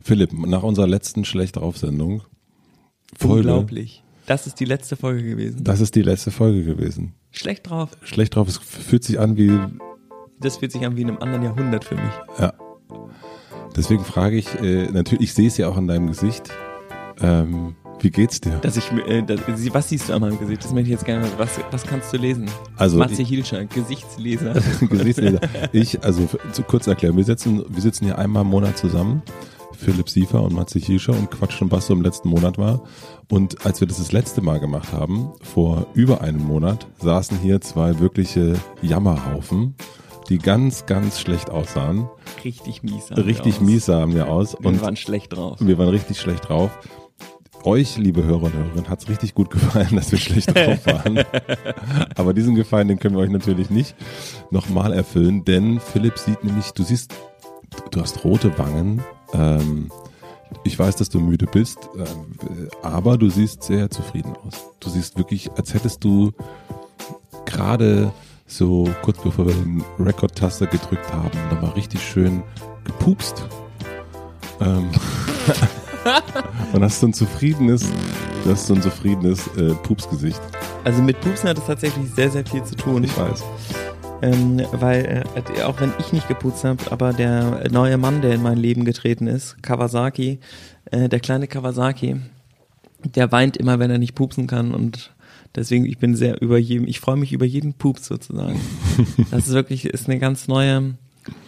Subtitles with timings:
[0.00, 2.22] Philipp, nach unserer letzten schlecht Sendung
[3.16, 4.02] Folge, Unglaublich.
[4.26, 5.62] Das ist die letzte Folge gewesen.
[5.64, 7.14] das ist die letzte Folge gewesen.
[7.30, 7.90] Schlecht drauf.
[8.02, 9.58] Schlecht drauf, es fühlt sich an wie,
[10.40, 12.12] Das fühlt sich an wie in einem anderen Jahrhundert für mich.
[12.38, 12.52] ja.
[13.76, 16.48] Deswegen frage ich, äh, natürlich, ich sehe es ja auch an deinem Gesicht.
[17.20, 18.58] Ähm, wie geht's dir?
[18.62, 19.40] Dass ich, äh, dass,
[19.72, 20.64] was siehst du an meinem Gesicht?
[20.64, 21.26] Das möchte ich jetzt gerne.
[21.36, 22.50] Was, was kannst du lesen?
[22.76, 24.54] Also, Matze Hilscher, Gesichtsleser.
[24.80, 25.40] Gesichtsleser.
[25.72, 29.22] Ich, also zu kurz erklären, wir sitzen, wir sitzen hier einmal im Monat zusammen.
[29.72, 32.82] Philipp Siefer und Matze Hirscher und quatschen, was so im letzten Monat war.
[33.30, 37.60] Und als wir das das letzte Mal gemacht haben, vor über einem Monat, saßen hier
[37.60, 39.74] zwei wirkliche Jammerhaufen,
[40.28, 42.08] die ganz, ganz schlecht aussahen.
[42.44, 43.08] Richtig mies.
[43.08, 44.56] sahen wir Richtig mies sahen wir aus.
[44.58, 45.58] Wir Und waren schlecht drauf.
[45.60, 46.70] wir waren richtig schlecht drauf.
[47.64, 51.24] Euch, liebe Hörer und Hörerinnen, hat es richtig gut gefallen, dass wir schlecht drauf waren.
[52.14, 53.96] Aber diesen Gefallen, den können wir euch natürlich nicht
[54.50, 57.14] nochmal erfüllen, denn Philipp sieht nämlich, du siehst,
[57.90, 59.02] du hast rote Wangen.
[59.32, 59.90] Ähm,
[60.62, 64.66] ich weiß, dass du müde bist, ähm, aber du siehst sehr zufrieden aus.
[64.80, 66.32] Du siehst wirklich, als hättest du
[67.46, 68.12] gerade
[68.46, 72.42] so kurz bevor wir den Rekord-Taster gedrückt haben, nochmal richtig schön
[72.84, 73.42] gepupst.
[74.60, 74.90] Ähm,
[76.72, 77.90] und hast so ein zufriedenes,
[78.44, 80.40] du hast so ein zufriedenes äh, Pupsgesicht.
[80.84, 83.04] Also mit Pupsen hat es tatsächlich sehr, sehr viel zu tun.
[83.04, 83.42] Ich weiß.
[84.22, 88.42] Ähm, weil äh, auch wenn ich nicht geputzt habe, aber der neue Mann, der in
[88.42, 90.38] mein Leben getreten ist, Kawasaki,
[90.90, 92.16] äh, der kleine Kawasaki,
[93.04, 95.12] der weint immer, wenn er nicht pupsen kann und
[95.54, 98.60] deswegen ich bin sehr über jedem, ich freue mich über jeden Pups sozusagen.
[99.30, 100.94] Das ist wirklich ist eine ganz neue.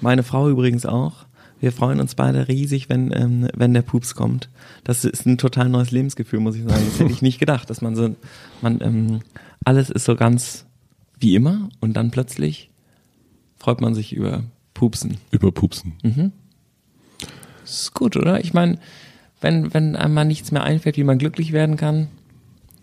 [0.01, 1.26] Meine Frau übrigens auch.
[1.67, 4.51] Wir freuen uns beide riesig, wenn ähm, wenn der Pups kommt.
[4.85, 6.81] Das ist ein total neues Lebensgefühl, muss ich sagen.
[6.85, 8.15] Das hätte ich nicht gedacht, dass man so
[8.63, 9.19] man ähm,
[9.65, 10.65] alles ist so ganz
[11.19, 12.71] wie immer und dann plötzlich
[13.57, 14.45] freut man sich über
[14.75, 15.17] Pupsen.
[15.33, 15.95] Über Pupsen.
[17.65, 18.39] ist gut, oder?
[18.39, 18.79] Ich meine,
[19.41, 22.07] wenn, wenn einem mal nichts mehr einfällt, wie man glücklich werden kann,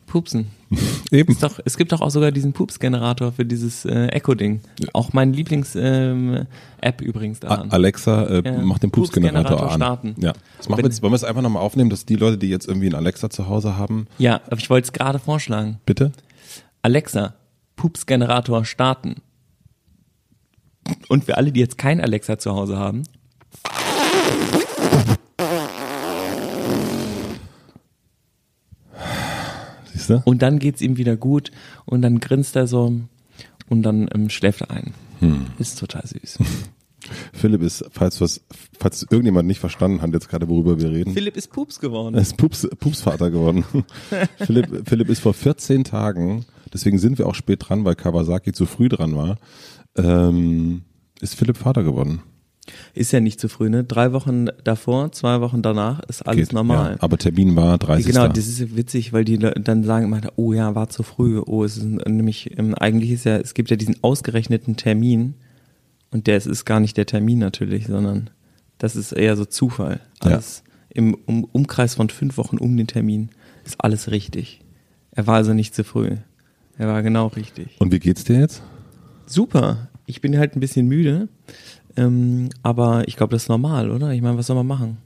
[0.07, 0.47] pupsen.
[1.11, 1.37] Eben.
[1.39, 4.61] Doch, es gibt doch auch sogar diesen Pups-Generator für dieses äh, Echo-Ding.
[4.93, 7.71] Auch mein Lieblings-App übrigens A- daran.
[7.71, 8.57] Alexa äh, Ja.
[8.63, 9.75] macht den Pupsgenerator Pupsgenerator an.
[9.77, 10.15] starten.
[10.21, 10.33] Ja.
[10.57, 12.67] Das machen wir jetzt, wollen wir es einfach nochmal aufnehmen, dass die Leute, die jetzt
[12.67, 15.79] irgendwie einen Alexa zu Hause haben, ja, aber ich wollte es gerade vorschlagen.
[15.85, 16.11] bitte?
[16.81, 17.33] Alexa,
[17.75, 19.15] Pups-Generator starten.
[21.07, 23.03] Und für alle, die jetzt kein Alexa zu Hause haben,
[30.03, 30.29] Siehst du?
[30.29, 31.51] Und dann geht's ihm wieder gut
[31.85, 32.93] und dann grinst er so
[33.69, 34.93] und dann ähm, schläft er ein.
[35.19, 35.47] Hm.
[35.57, 36.39] Ist total süß.
[37.33, 38.41] Philipp ist, falls was,
[38.79, 41.13] falls irgendjemand nicht verstanden hat, jetzt gerade worüber wir reden.
[41.13, 42.15] Philipp ist Pups geworden.
[42.15, 43.65] Er ist Pups, Pupsvater geworden.
[44.37, 48.65] Philipp, Philipp ist vor 14 Tagen, deswegen sind wir auch spät dran, weil Kawasaki zu
[48.65, 49.37] früh dran war,
[49.97, 50.83] ähm,
[51.19, 52.21] ist Philipp Vater geworden.
[52.93, 53.83] Ist ja nicht zu früh, ne?
[53.83, 56.93] Drei Wochen davor, zwei Wochen danach ist alles Geht, normal.
[56.93, 58.05] Ja, aber Termin war 30.
[58.05, 61.41] Genau, das ist ja witzig, weil die dann sagen immer, oh ja, war zu früh.
[61.45, 65.33] Oh, es ist nämlich, ähm, eigentlich ist ja, es gibt ja diesen ausgerechneten Termin
[66.11, 68.29] und der ist, gar nicht der Termin natürlich, sondern
[68.77, 69.99] das ist eher so Zufall.
[70.23, 70.31] Ja.
[70.31, 70.63] Alles
[70.93, 73.29] im um, Umkreis von fünf Wochen um den Termin
[73.65, 74.61] ist alles richtig.
[75.11, 76.11] Er war also nicht zu früh.
[76.77, 77.75] Er war genau richtig.
[77.79, 78.61] Und wie geht's dir jetzt?
[79.25, 79.89] Super.
[80.05, 81.29] Ich bin halt ein bisschen müde,
[81.97, 84.11] ähm, aber ich glaube, das ist normal, oder?
[84.11, 84.97] Ich meine, was soll man machen?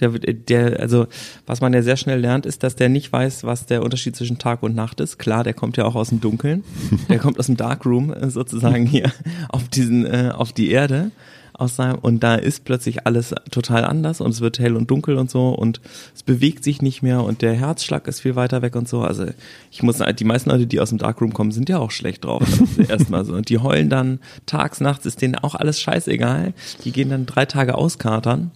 [0.00, 1.06] Der, der, also,
[1.46, 4.38] was man ja sehr schnell lernt, ist, dass der nicht weiß, was der Unterschied zwischen
[4.38, 5.18] Tag und Nacht ist.
[5.18, 6.64] Klar, der kommt ja auch aus dem Dunkeln.
[7.08, 9.12] Der kommt aus dem Darkroom äh, sozusagen hier
[9.48, 11.10] auf diesen, äh, auf die Erde.
[11.58, 15.16] Aus seinem, und da ist plötzlich alles total anders und es wird hell und dunkel
[15.16, 15.80] und so und
[16.14, 19.00] es bewegt sich nicht mehr und der Herzschlag ist viel weiter weg und so.
[19.00, 19.24] Also
[19.70, 22.26] ich muss sagen, die meisten Leute, die aus dem Darkroom kommen, sind ja auch schlecht
[22.26, 22.46] drauf.
[22.88, 23.32] Erstmal so.
[23.32, 26.52] Und die heulen dann tags, nachts, ist denen auch alles scheißegal.
[26.84, 28.50] Die gehen dann drei Tage auskatern.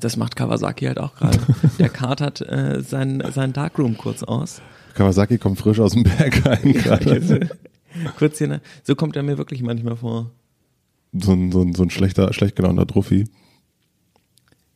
[0.00, 1.38] Das macht Kawasaki halt auch gerade.
[1.78, 4.62] Der katert äh, sein, sein Darkroom kurz aus.
[4.94, 7.50] Kawasaki kommt frisch aus dem Berg rein gerade.
[8.18, 8.60] kurz hier, ne?
[8.82, 10.30] so kommt er mir wirklich manchmal vor.
[11.12, 13.26] So ein, so ein, so ein schlechter, schlecht gelaunter Druffi.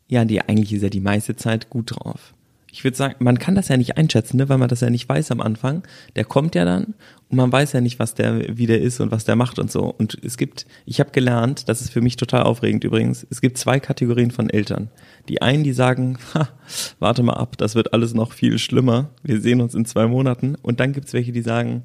[0.09, 2.35] Ja, die eigentlich ist er die meiste Zeit gut drauf.
[2.77, 5.09] Ich würde sagen, man kann das ja nicht einschätzen, ne, weil man das ja nicht
[5.09, 5.83] weiß am Anfang.
[6.15, 6.93] Der kommt ja dann
[7.31, 9.73] und man weiß ja nicht, was der wie der ist und was der macht und
[9.73, 9.85] so.
[9.85, 13.27] Und es gibt, ich habe gelernt, das ist für mich total aufregend übrigens.
[13.31, 14.91] Es gibt zwei Kategorien von Eltern.
[15.31, 16.51] Die einen, die sagen, ha,
[16.99, 19.09] warte mal ab, das wird alles noch viel schlimmer.
[19.23, 20.55] Wir sehen uns in zwei Monaten.
[20.61, 21.83] Und dann gibt's welche, die sagen,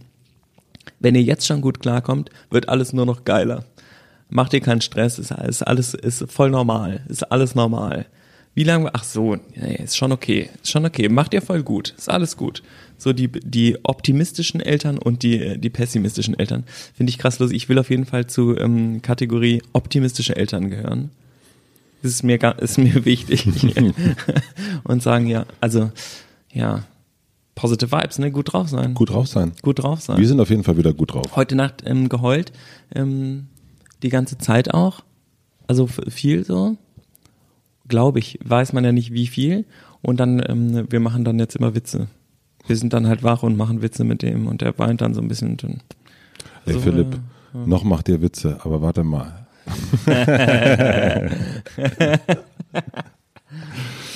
[1.00, 3.64] wenn ihr jetzt schon gut klarkommt, wird alles nur noch geiler.
[4.28, 8.08] Macht ihr keinen Stress, ist alles ist voll normal, ist alles normal.
[8.54, 8.94] Wie lange?
[8.94, 11.08] Ach so, nee, ist schon okay, ist schon okay.
[11.08, 12.64] Macht ihr voll gut, ist alles gut.
[12.98, 16.66] So die die optimistischen Eltern und die die pessimistischen Eltern
[16.96, 17.52] finde ich krass los.
[17.52, 21.12] Ich will auf jeden Fall zu ähm, Kategorie optimistische Eltern gehören.
[22.02, 23.46] Das ist mir, ist mir wichtig.
[24.84, 25.92] und sagen, ja, also,
[26.52, 26.84] ja,
[27.56, 28.32] positive Vibes, ne?
[28.32, 28.94] Gut drauf sein.
[28.94, 29.54] Gut drauf sein.
[29.62, 30.18] Gut drauf sein.
[30.18, 31.36] Wir sind auf jeden Fall wieder gut drauf.
[31.36, 32.52] Heute Nacht ähm, geheult,
[32.94, 33.48] ähm,
[34.04, 35.02] die ganze Zeit auch.
[35.68, 36.78] Also viel so.
[37.92, 39.66] Glaube ich, weiß man ja nicht wie viel.
[40.02, 42.08] Und dann, ähm, wir machen dann jetzt immer Witze.
[42.66, 45.20] Wir sind dann halt wach und machen Witze mit dem und der weint dann so
[45.20, 45.50] ein bisschen.
[45.52, 45.82] Und dann,
[46.66, 47.20] Ey, So, Philipp,
[47.54, 49.46] noch macht ihr Witze, aber warte mal.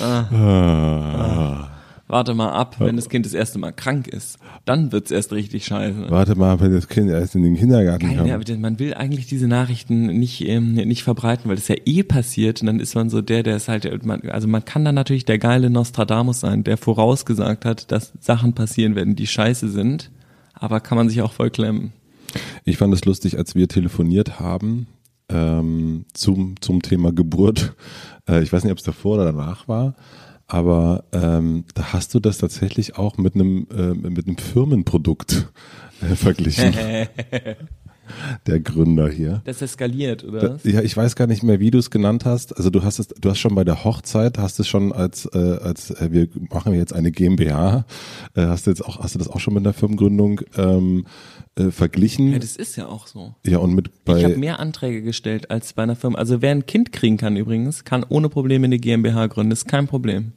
[0.00, 1.75] ah.
[2.08, 4.38] Warte mal ab, wenn das Kind das erste Mal krank ist.
[4.64, 6.06] Dann wird's erst richtig scheiße.
[6.08, 8.28] Warte mal, wenn das Kind erst in den Kindergarten Geil, kommt.
[8.28, 12.02] ja, aber man will eigentlich diese Nachrichten nicht, ähm, nicht verbreiten, weil das ja eh
[12.02, 13.86] passiert und dann ist man so der, der ist halt,
[14.28, 18.94] also man kann dann natürlich der geile Nostradamus sein, der vorausgesagt hat, dass Sachen passieren
[18.94, 20.10] werden, die scheiße sind,
[20.54, 21.92] aber kann man sich auch voll klemmen.
[22.64, 24.86] Ich fand es lustig, als wir telefoniert haben
[25.28, 27.74] ähm, zum, zum Thema Geburt.
[28.28, 29.94] Äh, ich weiß nicht, ob es davor oder danach war,
[30.46, 35.48] aber ähm, da hast du das tatsächlich auch mit einem äh, mit einem Firmenprodukt
[36.02, 36.74] äh, verglichen.
[38.46, 39.42] Der Gründer hier.
[39.44, 40.54] Das eskaliert, oder?
[40.54, 40.64] was?
[40.64, 42.56] Ja, ich weiß gar nicht mehr, wie du es genannt hast.
[42.56, 45.38] Also du hast es, du hast schon bei der Hochzeit, hast es schon als äh,
[45.38, 47.84] als äh, wir machen jetzt eine GmbH,
[48.34, 51.06] äh, hast du jetzt auch, hast du das auch schon mit der Firmengründung ähm,
[51.56, 52.32] äh, verglichen?
[52.32, 53.34] Ja, das ist ja auch so.
[53.44, 56.18] Ja, und mit Ich habe bei mehr Anträge gestellt als bei einer Firma.
[56.18, 59.50] Also wer ein Kind kriegen kann übrigens, kann ohne Probleme eine GmbH gründen.
[59.50, 60.32] Das ist kein Problem.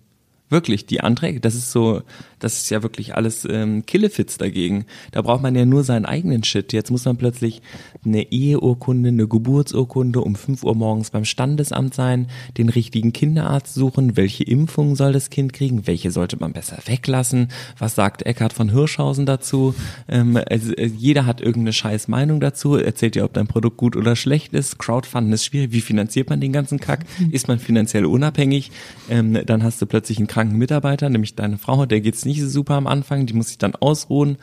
[0.50, 2.02] Wirklich, die Anträge, das ist so,
[2.40, 4.86] das ist ja wirklich alles ähm, Killefits dagegen.
[5.12, 6.74] Da braucht man ja nur seinen eigenen Shit.
[6.74, 7.62] Jetzt muss man plötzlich
[8.06, 12.28] eine Eheurkunde, eine Geburtsurkunde um 5 Uhr morgens beim Standesamt sein,
[12.58, 17.50] den richtigen Kinderarzt suchen, welche Impfung soll das Kind kriegen, welche sollte man besser weglassen,
[17.78, 19.76] was sagt Eckhard von Hirschhausen dazu.
[20.08, 24.16] Ähm, also, jeder hat irgendeine scheiß Meinung dazu, erzählt dir, ob dein Produkt gut oder
[24.16, 24.80] schlecht ist.
[24.80, 27.06] Crowdfunden ist schwierig, wie finanziert man den ganzen Kack?
[27.32, 28.72] Ist man finanziell unabhängig?
[29.10, 32.48] Ähm, dann hast du plötzlich einen kranken Mitarbeiter, nämlich deine Frau, der geht's nicht so
[32.48, 34.38] super am Anfang, die muss sich dann ausruhen.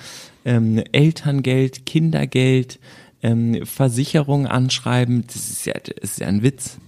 [0.45, 2.79] Ähm, Elterngeld, Kindergeld,
[3.23, 6.79] ähm, Versicherung anschreiben, das ist ja, das ist ja ein Witz.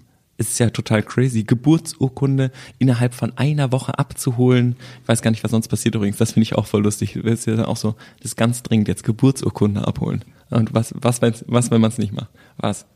[0.41, 1.43] Es ist ja total crazy.
[1.43, 4.77] Geburtsurkunde innerhalb von einer Woche abzuholen.
[5.03, 6.17] Ich weiß gar nicht, was sonst passiert übrigens.
[6.17, 7.19] Das finde ich auch voll lustig.
[7.25, 10.25] Das ist ja dann auch so, das ist ganz dringend jetzt Geburtsurkunde abholen.
[10.51, 12.29] Und was, was, was wenn man es nicht macht?
[12.59, 12.87] Was?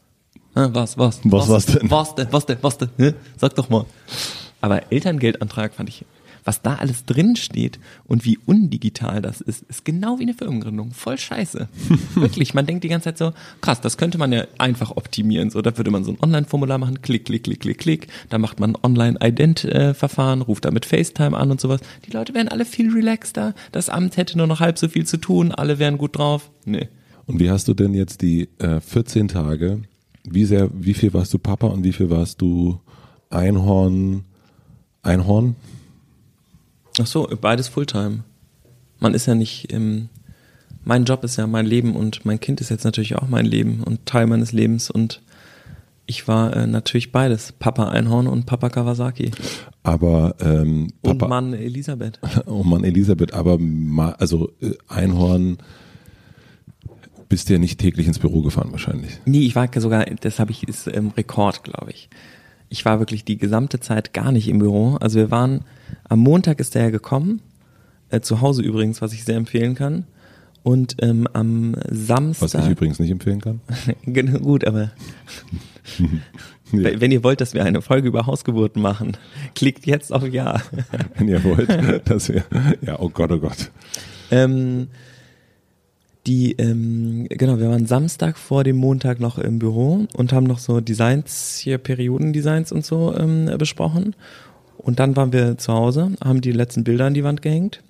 [0.54, 1.20] Hä, Was, was?
[1.25, 1.90] Was, was denn?
[1.90, 3.14] Was denn, was denn, was denn?
[3.37, 3.87] Sag doch mal.
[4.60, 6.04] Aber Elterngeldantrag fand ich,
[6.44, 10.92] was da alles drin steht und wie undigital das ist, ist genau wie eine Firmengründung.
[10.92, 11.68] Voll scheiße.
[12.14, 15.50] Wirklich, man denkt die ganze Zeit so, krass, das könnte man ja einfach optimieren.
[15.50, 18.08] So, da würde man so ein Online-Formular machen, klick, klick, klick, klick, klick.
[18.28, 21.80] Da macht man ein Online-Ident-Verfahren, ruft damit FaceTime an und sowas.
[22.06, 23.54] Die Leute wären alle viel relaxter.
[23.70, 25.52] Das Amt hätte nur noch halb so viel zu tun.
[25.52, 26.50] Alle wären gut drauf.
[26.64, 26.88] Nee.
[27.26, 29.82] und wie hast du denn jetzt die äh, 14 Tage?
[30.24, 32.80] Wie sehr, wie viel warst du Papa und wie viel warst du
[33.30, 34.24] Einhorn?
[35.02, 35.56] Einhorn?
[37.00, 38.24] Ach so, beides Fulltime.
[38.98, 40.08] Man ist ja nicht, ähm,
[40.84, 43.82] mein Job ist ja mein Leben und mein Kind ist jetzt natürlich auch mein Leben
[43.82, 45.22] und Teil meines Lebens und
[46.06, 49.30] ich war äh, natürlich beides, Papa Einhorn und Papa Kawasaki
[49.82, 52.18] Aber ähm, und Papa, Mann Elisabeth.
[52.46, 53.58] oh Mann, Elisabeth, aber
[54.18, 55.58] also äh, Einhorn
[57.28, 59.18] bist ja nicht täglich ins Büro gefahren wahrscheinlich.
[59.24, 62.10] Nee, ich war sogar, das habe ich, ist ähm, Rekord, glaube ich.
[62.72, 64.96] Ich war wirklich die gesamte Zeit gar nicht im Büro.
[64.98, 65.60] Also wir waren,
[66.08, 67.42] am Montag ist der ja gekommen,
[68.08, 70.04] äh, zu Hause übrigens, was ich sehr empfehlen kann.
[70.62, 72.54] Und ähm, am Samstag.
[72.54, 73.61] Was ich übrigens nicht empfehlen kann.
[74.06, 74.90] Genau, gut, aber
[76.73, 79.18] Ja, wenn ihr wollt, dass wir eine Folge über Hausgeburten machen,
[79.54, 80.62] klickt jetzt auf Ja.
[81.18, 81.68] wenn ihr wollt,
[82.08, 82.44] dass wir,
[82.80, 83.70] ja, oh Gott, oh Gott.
[84.30, 84.88] ähm,
[86.26, 90.59] die, ähm, genau, wir waren Samstag vor dem Montag noch im Büro und haben noch
[90.59, 94.14] so Designs, hier Periodendesigns und so ähm, besprochen.
[94.79, 97.83] Und dann waren wir zu Hause, haben die letzten Bilder an die Wand gehängt.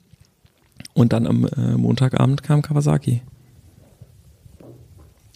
[0.95, 3.23] Und dann am äh, Montagabend kam Kawasaki.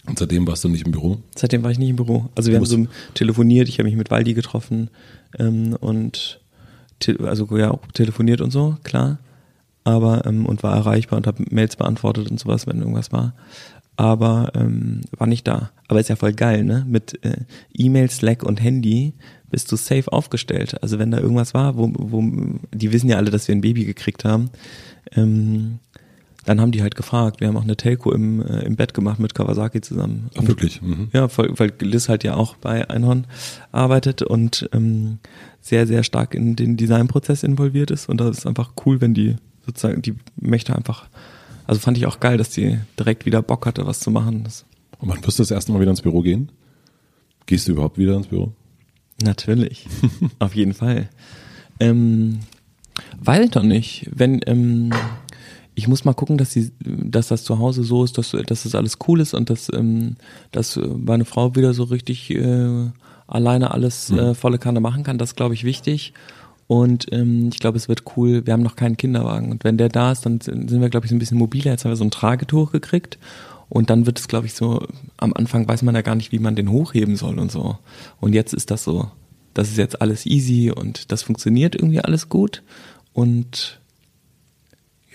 [0.07, 1.17] Und seitdem warst du nicht im Büro?
[1.35, 2.29] Seitdem war ich nicht im Büro.
[2.35, 4.89] Also wir haben so telefoniert, ich habe mich mit Waldi getroffen
[5.37, 6.39] ähm, und
[7.19, 9.19] also ja auch telefoniert und so, klar.
[9.87, 13.33] Aber ähm, und war erreichbar und habe Mails beantwortet und sowas, wenn irgendwas war.
[13.95, 15.71] Aber ähm, war nicht da.
[15.87, 16.85] Aber ist ja voll geil, ne?
[16.85, 19.13] Mit äh, E-Mail, Slack und Handy
[19.49, 20.83] bist du safe aufgestellt.
[20.83, 22.21] Also wenn da irgendwas war, wo, wo
[22.73, 24.49] die wissen ja alle, dass wir ein Baby gekriegt haben,
[25.15, 25.79] ähm,
[26.43, 27.39] dann haben die halt gefragt.
[27.39, 30.29] Wir haben auch eine Telco im, äh, im Bett gemacht mit Kawasaki zusammen.
[30.37, 30.81] Ach, wirklich?
[30.81, 31.07] Mhm.
[31.13, 33.25] Ja, voll, weil Liz halt ja auch bei Einhorn
[33.71, 35.19] arbeitet und ähm,
[35.61, 38.09] sehr, sehr stark in den Designprozess involviert ist.
[38.09, 41.07] Und das ist einfach cool, wenn die sozusagen, die möchte einfach,
[41.67, 44.43] also fand ich auch geil, dass die direkt wieder Bock hatte, was zu machen.
[44.43, 44.65] Das,
[44.99, 46.51] Und wann wirst du das erste Mal wieder ins Büro gehen?
[47.45, 48.51] Gehst du überhaupt wieder ins Büro?
[49.21, 49.87] Natürlich.
[50.39, 51.09] Auf jeden Fall.
[51.79, 52.39] Ähm,
[53.43, 54.09] ich doch nicht.
[54.11, 54.91] Wenn, ähm,
[55.75, 58.75] ich muss mal gucken, dass, die, dass das zu Hause so ist, dass, dass das
[58.75, 60.15] alles cool ist und dass, ähm,
[60.51, 62.89] dass meine Frau wieder so richtig äh,
[63.27, 65.17] alleine alles äh, volle Kanne machen kann.
[65.17, 66.13] Das ist, glaube ich, wichtig.
[66.67, 68.45] Und ähm, ich glaube, es wird cool.
[68.45, 69.51] Wir haben noch keinen Kinderwagen.
[69.51, 71.71] Und wenn der da ist, dann sind wir, glaube ich, so ein bisschen mobiler.
[71.71, 73.17] Jetzt haben wir so ein Tragetuch gekriegt.
[73.69, 74.85] Und dann wird es, glaube ich, so,
[75.17, 77.77] am Anfang weiß man ja gar nicht, wie man den hochheben soll und so.
[78.19, 79.11] Und jetzt ist das so.
[79.53, 82.61] Das ist jetzt alles easy und das funktioniert irgendwie alles gut.
[83.11, 83.79] Und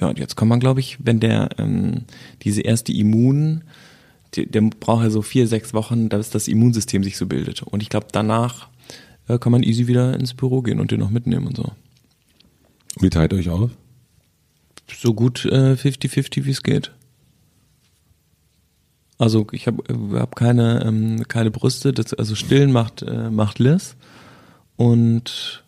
[0.01, 2.03] ja, und jetzt kann man, glaube ich, wenn der ähm,
[2.43, 3.63] diese erste Immun,
[4.35, 7.63] die, der braucht ja so vier, sechs Wochen, dass das Immunsystem sich so bildet.
[7.63, 8.69] Und ich glaube, danach
[9.29, 11.73] äh, kann man easy wieder ins Büro gehen und den noch mitnehmen und so.
[13.01, 13.71] Wie teilt euch auf?
[14.95, 16.93] So gut 50-50, äh, wie es geht.
[19.19, 19.83] Also ich habe
[20.19, 23.95] hab keine, ähm, keine Brüste, das, also stillen macht, äh, macht Liz.
[24.77, 25.63] Und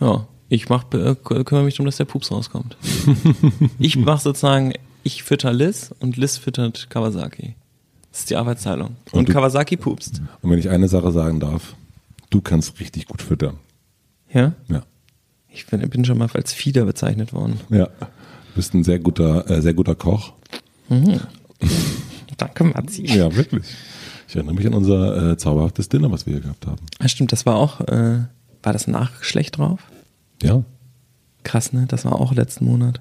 [0.00, 2.76] ja, ich mach, äh, kümmere mich darum, dass der Pups rauskommt.
[3.78, 7.54] ich mache sozusagen, ich fütter Liz und Liz füttert Kawasaki.
[8.10, 8.96] Das ist die Arbeitsteilung.
[9.12, 10.20] Und, und Kawasaki pupst.
[10.42, 11.74] Und wenn ich eine Sache sagen darf,
[12.34, 13.58] du kannst richtig gut füttern.
[14.32, 14.54] Ja?
[14.68, 14.82] Ja.
[15.48, 17.60] Ich bin, bin schon mal als Fieder bezeichnet worden.
[17.70, 17.86] Ja.
[17.86, 20.32] Du bist ein sehr guter, äh, sehr guter Koch.
[20.88, 21.20] Mhm.
[22.36, 23.06] Danke, Matzi.
[23.06, 23.64] Ja, wirklich.
[24.26, 26.84] Ich erinnere mich an unser äh, zauberhaftes Dinner, was wir hier gehabt haben.
[27.00, 28.24] Ja, stimmt, das war auch, äh,
[28.64, 29.80] war das Nachgeschlecht drauf?
[30.42, 30.64] Ja.
[31.44, 31.84] Krass, ne?
[31.86, 33.00] Das war auch letzten Monat.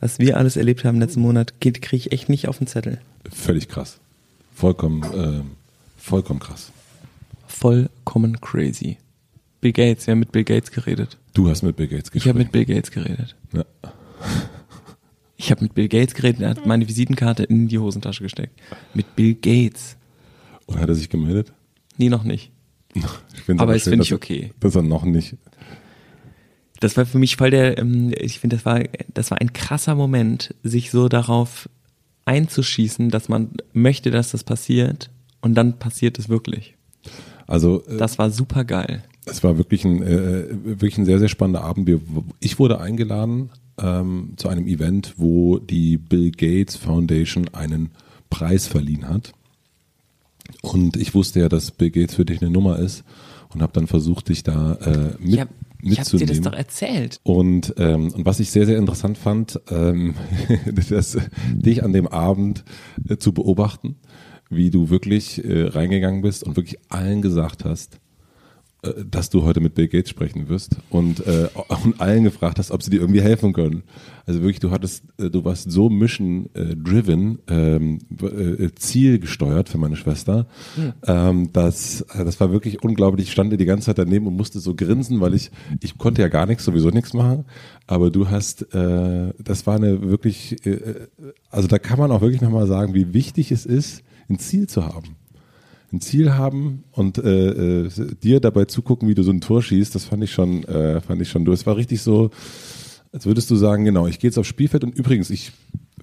[0.00, 2.98] Was wir alles erlebt haben letzten Monat, kriege ich echt nicht auf den Zettel.
[3.30, 3.98] Völlig krass.
[4.54, 5.42] Vollkommen, äh,
[5.98, 6.72] vollkommen krass.
[7.64, 8.98] Vollkommen crazy.
[9.62, 11.16] Bill Gates, wir haben mit Bill Gates geredet.
[11.32, 12.26] Du hast mit Bill Gates geredet.
[12.26, 13.34] Ich habe mit Bill Gates geredet.
[13.54, 13.64] Ja.
[15.36, 18.60] Ich habe mit Bill Gates geredet, er hat meine Visitenkarte in die Hosentasche gesteckt.
[18.92, 19.96] Mit Bill Gates.
[20.66, 21.54] Und hat er sich gemeldet?
[21.96, 22.52] Nee, noch nicht.
[22.94, 24.52] Ich aber es finde ich okay.
[24.60, 25.36] Das er noch nicht.
[26.80, 28.82] Das war für mich voll der, ähm, ich finde, das war,
[29.14, 31.70] das war ein krasser Moment, sich so darauf
[32.26, 35.08] einzuschießen, dass man möchte, dass das passiert
[35.40, 36.74] und dann passiert es wirklich.
[37.46, 39.02] Also äh, das war super geil.
[39.26, 41.90] Es war wirklich ein äh, wirklich ein sehr sehr spannender Abend.
[42.40, 47.90] Ich wurde eingeladen ähm, zu einem Event, wo die Bill Gates Foundation einen
[48.30, 49.32] Preis verliehen hat.
[50.62, 53.04] Und ich wusste ja, dass Bill Gates für dich eine Nummer ist
[53.52, 55.46] und habe dann versucht, dich da äh, mit, ja,
[55.82, 57.20] ich habe dir das doch erzählt.
[57.22, 60.14] Und, ähm, und was ich sehr, sehr interessant fand, ähm,
[60.88, 61.16] das,
[61.52, 62.64] dich an dem Abend
[63.08, 63.96] äh, zu beobachten,
[64.50, 67.98] wie du wirklich äh, reingegangen bist und wirklich allen gesagt hast,
[68.84, 71.48] äh, dass du heute mit Bill Gates sprechen wirst und, äh,
[71.84, 73.82] und allen gefragt hast, ob sie dir irgendwie helfen können.
[74.26, 76.74] Also wirklich, du hattest, äh, du warst so mission äh,
[77.48, 80.46] ähm, äh, zielgesteuert für meine Schwester,
[80.76, 80.92] mhm.
[81.06, 83.26] ähm, dass äh, das war wirklich unglaublich.
[83.26, 86.28] Ich stand die ganze Zeit daneben und musste so grinsen, weil ich ich konnte ja
[86.28, 87.44] gar nichts, sowieso nichts machen.
[87.86, 91.06] Aber du hast, äh, das war eine wirklich, äh,
[91.50, 94.84] also da kann man auch wirklich nochmal sagen, wie wichtig es ist, ein Ziel zu
[94.84, 95.16] haben
[95.94, 97.90] ein Ziel haben und äh, äh,
[98.22, 101.22] dir dabei zugucken, wie du so ein Tor schießt, das fand ich schon, äh, fand
[101.22, 101.44] ich schon.
[101.44, 102.30] Du, es war richtig so,
[103.12, 105.52] als würdest du sagen, genau, ich gehe jetzt aufs Spielfeld und übrigens, ich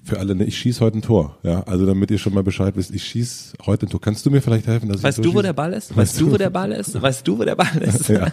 [0.04, 1.38] für alle, ne, ich schieße heute ein Tor.
[1.44, 4.00] Ja, also damit ihr schon mal Bescheid wisst, ich schieße heute ein Tor.
[4.00, 4.88] Kannst du mir vielleicht helfen?
[4.88, 5.96] Dass weißt ich du, wo der Ball ist?
[5.96, 7.00] Weißt, du, wo der Ball ist?
[7.00, 8.08] Weißt du, wo der Ball ist?
[8.08, 8.28] ja,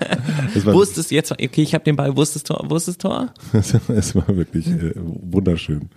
[0.66, 3.32] wusstest jetzt, okay, ich habe den Ball, wusstest Tor, wusstest Tor?
[3.90, 5.90] es war wirklich äh, wunderschön.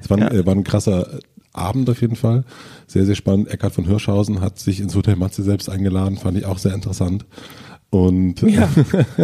[0.00, 0.30] Es war, ja.
[0.30, 1.18] äh, war ein krasser
[1.58, 2.44] Abend auf jeden Fall.
[2.86, 3.48] Sehr, sehr spannend.
[3.48, 7.26] Eckhard von Hirschhausen hat sich ins Hotel Matze selbst eingeladen, fand ich auch sehr interessant.
[7.90, 8.68] Und ja.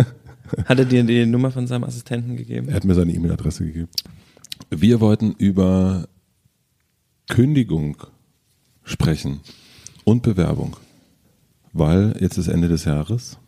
[0.67, 2.69] hat er dir die Nummer von seinem Assistenten gegeben?
[2.69, 3.89] Er hat mir seine E-Mail-Adresse gegeben.
[4.71, 6.09] Wir wollten über
[7.29, 7.97] Kündigung
[8.83, 9.41] sprechen
[10.05, 10.77] und Bewerbung,
[11.73, 13.39] weil jetzt ist Ende des Jahres.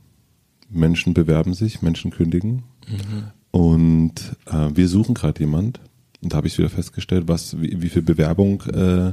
[0.69, 2.65] Menschen bewerben sich, Menschen kündigen.
[2.89, 3.31] Mhm.
[3.51, 5.81] Und äh, wir suchen gerade jemand,
[6.27, 9.13] und da habe ich wieder festgestellt, was, wie, wie viel Bewerbung äh,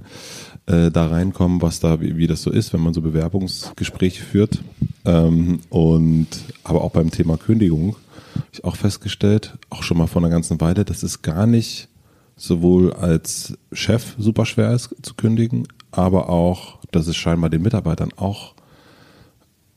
[0.66, 4.64] äh, da reinkommen, was da, wie, wie das so ist, wenn man so Bewerbungsgespräche führt.
[5.06, 6.28] Ähm, und
[6.64, 7.98] aber auch beim Thema Kündigung
[8.34, 11.88] habe ich auch festgestellt, auch schon mal vor einer ganzen Weile, dass es gar nicht
[12.36, 18.10] sowohl als Chef super schwer ist zu kündigen, aber auch, dass es scheinbar den Mitarbeitern
[18.16, 18.56] auch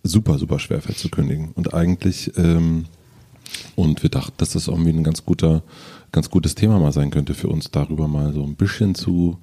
[0.02, 1.50] super, super schwer fällt zu kündigen.
[1.54, 2.86] Und eigentlich, ähm,
[3.74, 5.62] und wir dachten, dass das irgendwie ein ganz guter
[6.16, 9.36] ganz gutes Thema mal sein könnte für uns, darüber mal so ein bisschen zu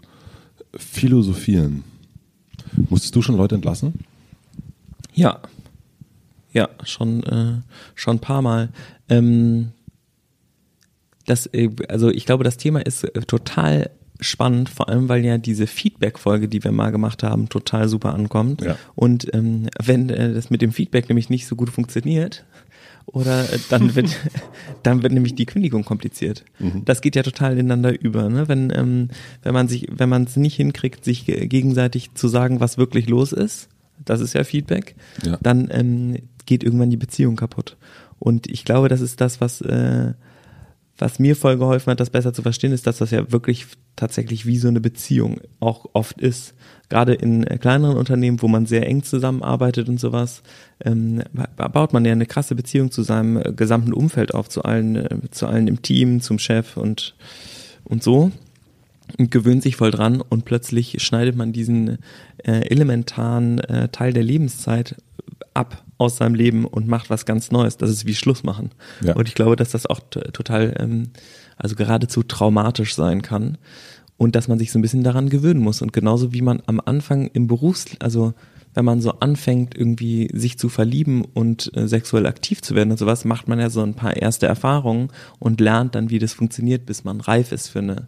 [0.76, 1.84] philosophieren.
[2.90, 3.94] Musstest du schon Leute entlassen?
[5.14, 5.40] Ja.
[6.52, 7.62] Ja, schon, äh,
[7.94, 8.70] schon ein paar Mal.
[9.08, 9.70] Ähm,
[11.28, 13.92] das, äh, also ich glaube, das Thema ist äh, total
[14.24, 18.62] spannend, vor allem weil ja diese Feedback-Folge, die wir mal gemacht haben, total super ankommt.
[18.62, 18.78] Ja.
[18.96, 22.46] Und ähm, wenn äh, das mit dem Feedback nämlich nicht so gut funktioniert,
[23.06, 24.10] oder äh, dann wird
[24.84, 26.46] dann wird nämlich die Kündigung kompliziert.
[26.60, 26.86] Mhm.
[26.86, 28.48] Das geht ja total ineinander über, ne?
[28.48, 29.10] Wenn ähm,
[29.42, 33.10] wenn man sich wenn man es nicht hinkriegt, sich ge- gegenseitig zu sagen, was wirklich
[33.10, 33.68] los ist,
[34.06, 35.38] das ist ja Feedback, Ja.
[35.42, 37.76] dann ähm, geht irgendwann die Beziehung kaputt.
[38.20, 40.14] Und ich glaube, das ist das, was äh,
[40.98, 44.46] was mir voll geholfen hat, das besser zu verstehen, ist, dass das ja wirklich tatsächlich
[44.46, 46.54] wie so eine Beziehung auch oft ist.
[46.90, 50.44] Gerade in äh, kleineren Unternehmen, wo man sehr eng zusammenarbeitet und sowas,
[50.84, 54.64] ähm, ba- baut man ja eine krasse Beziehung zu seinem äh, gesamten Umfeld auf, zu
[54.64, 57.16] allen, äh, zu allen im Team, zum Chef und,
[57.84, 58.32] und so
[59.18, 61.98] und gewöhnt sich voll dran und plötzlich schneidet man diesen
[62.38, 64.96] äh, elementaren äh, Teil der Lebenszeit
[65.54, 67.78] ab aus seinem Leben und macht was ganz Neues.
[67.78, 68.72] Das ist wie Schluss machen.
[69.02, 69.16] Ja.
[69.16, 71.10] Und ich glaube, dass das auch total, ähm,
[71.58, 73.58] also geradezu traumatisch sein kann
[74.18, 75.82] und dass man sich so ein bisschen daran gewöhnen muss.
[75.82, 78.34] Und genauso wie man am Anfang im Berufs, also
[78.74, 82.98] wenn man so anfängt, irgendwie sich zu verlieben und äh, sexuell aktiv zu werden und
[82.98, 85.10] sowas, macht man ja so ein paar erste Erfahrungen
[85.40, 88.08] und lernt dann, wie das funktioniert, bis man reif ist für eine,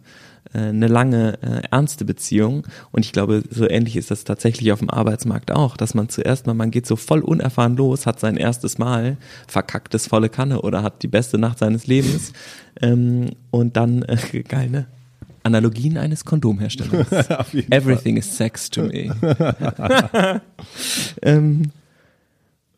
[0.52, 2.66] eine lange, äh, ernste Beziehung.
[2.92, 6.46] Und ich glaube, so ähnlich ist das tatsächlich auf dem Arbeitsmarkt auch, dass man zuerst
[6.46, 10.62] mal, man geht so voll unerfahren los, hat sein erstes Mal, verkackt es volle Kanne
[10.62, 12.32] oder hat die beste Nacht seines Lebens.
[12.80, 14.16] ähm, und dann, äh,
[14.48, 14.86] geil, ne?
[15.42, 17.06] Analogien eines Kondomherstellers.
[17.70, 19.14] Everything is sex to me.
[21.22, 21.70] ähm,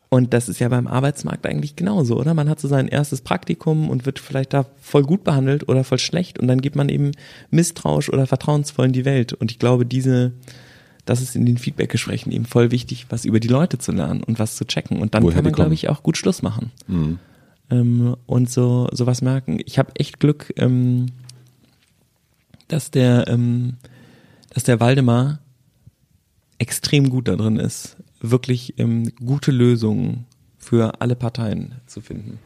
[0.09, 2.33] und das ist ja beim Arbeitsmarkt eigentlich genauso, oder?
[2.33, 5.99] Man hat so sein erstes Praktikum und wird vielleicht da voll gut behandelt oder voll
[5.99, 7.11] schlecht und dann geht man eben
[7.51, 9.33] misstrauisch oder vertrauensvoll in die Welt.
[9.33, 10.31] Und ich glaube, diese,
[11.05, 14.39] das ist in den Feedbackgesprächen eben voll wichtig, was über die Leute zu lernen und
[14.39, 14.99] was zu checken.
[14.99, 16.71] Und dann Woher kann man, glaube ich, auch gut Schluss machen.
[16.87, 17.19] Mhm.
[17.69, 19.59] Ähm, und so sowas merken.
[19.63, 21.05] Ich habe echt Glück, ähm,
[22.67, 23.75] dass der, ähm,
[24.49, 25.37] dass der Waldemar
[26.57, 30.25] extrem gut da drin ist, wirklich ähm, gute Lösungen
[30.57, 32.39] für alle Parteien zu finden.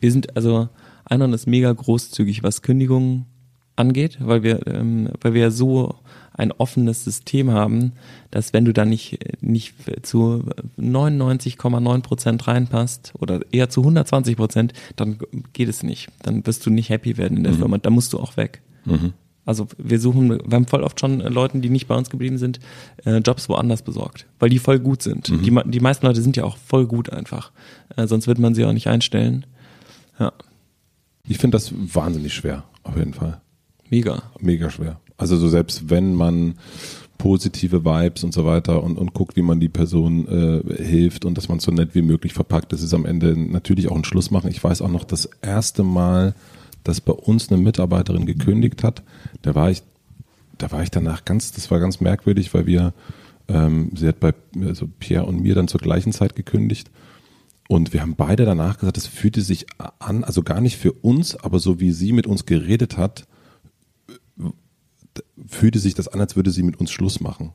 [0.00, 0.68] Wir sind also
[1.10, 3.26] Einon ist mega großzügig, was Kündigungen
[3.74, 5.96] angeht, weil wir, ähm, weil wir so
[6.32, 7.92] ein offenes System haben,
[8.30, 10.44] dass wenn du da nicht, nicht zu
[10.78, 15.18] 99,9 Prozent reinpasst oder eher zu 120 Prozent, dann
[15.52, 16.08] geht es nicht.
[16.22, 17.78] Dann wirst du nicht happy werden in der Firma.
[17.78, 18.62] Da musst du auch weg.
[18.84, 19.12] Mhm.
[19.50, 22.38] Also wir suchen, wir haben voll oft schon äh, Leuten, die nicht bei uns geblieben
[22.38, 22.60] sind,
[23.04, 25.28] äh, Jobs woanders besorgt, weil die voll gut sind.
[25.44, 27.52] Die, me- die meisten Leute sind ja auch voll gut einfach.
[27.96, 29.44] Äh, sonst wird man sie auch nicht einstellen.
[30.18, 30.32] Ja,
[31.28, 33.40] Ich finde das wahnsinnig schwer, auf jeden Fall.
[33.90, 34.22] mega.
[34.40, 35.00] Mega schwer.
[35.16, 36.54] Also so selbst wenn man
[37.18, 41.36] positive Vibes und so weiter und, und guckt, wie man die Person äh, hilft und
[41.36, 44.04] dass man es so nett wie möglich verpackt, das ist am Ende natürlich auch ein
[44.04, 44.48] Schluss machen.
[44.50, 46.34] Ich weiß auch noch das erste Mal,
[46.84, 49.02] dass bei uns eine Mitarbeiterin gekündigt hat,
[49.42, 49.82] da war ich,
[50.58, 52.92] da war ich danach ganz, das war ganz merkwürdig, weil wir,
[53.48, 56.90] ähm, sie hat bei also Pierre und mir dann zur gleichen Zeit gekündigt.
[57.68, 59.66] Und wir haben beide danach gesagt, es fühlte sich
[60.00, 63.28] an, also gar nicht für uns, aber so wie sie mit uns geredet hat,
[65.46, 67.52] fühlte sich das an, als würde sie mit uns Schluss machen.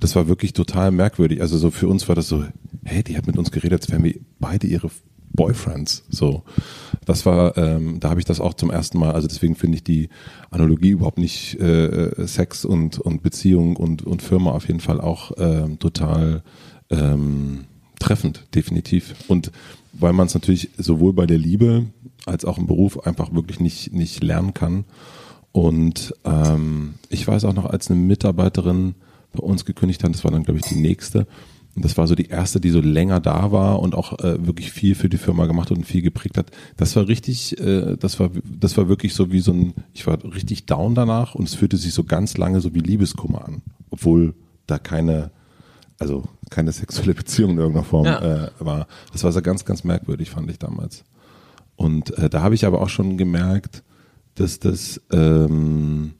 [0.00, 1.40] Das war wirklich total merkwürdig.
[1.40, 2.44] Also so für uns war das so,
[2.84, 4.90] hey, die hat mit uns geredet, als wären wir beide ihre
[5.34, 6.04] Boyfriends.
[6.08, 6.42] So,
[7.04, 9.12] das war, ähm, da habe ich das auch zum ersten Mal.
[9.12, 10.08] Also deswegen finde ich die
[10.50, 15.32] Analogie überhaupt nicht äh, Sex und und Beziehung und und Firma auf jeden Fall auch
[15.38, 16.42] ähm, total
[16.90, 17.64] ähm,
[17.98, 19.14] treffend, definitiv.
[19.28, 19.50] Und
[19.92, 21.86] weil man es natürlich sowohl bei der Liebe
[22.26, 24.84] als auch im Beruf einfach wirklich nicht nicht lernen kann.
[25.52, 28.94] Und ähm, ich weiß auch noch, als eine Mitarbeiterin
[29.32, 31.26] bei uns gekündigt hat, das war dann, glaube ich, die nächste.
[31.74, 34.70] Und das war so die erste, die so länger da war und auch äh, wirklich
[34.72, 36.50] viel für die Firma gemacht hat und viel geprägt hat.
[36.76, 40.22] Das war richtig, äh, das war, das war wirklich so wie so ein, ich war
[40.34, 43.62] richtig down danach und es fühlte sich so ganz lange so wie Liebeskummer an.
[43.90, 44.34] Obwohl
[44.66, 45.30] da keine,
[45.98, 48.20] also keine sexuelle Beziehung in irgendeiner Form Ja.
[48.46, 48.86] äh, war.
[49.12, 51.04] Das war so ganz, ganz merkwürdig, fand ich damals.
[51.76, 53.82] Und äh, da habe ich aber auch schon gemerkt,
[54.34, 56.12] dass das ähm,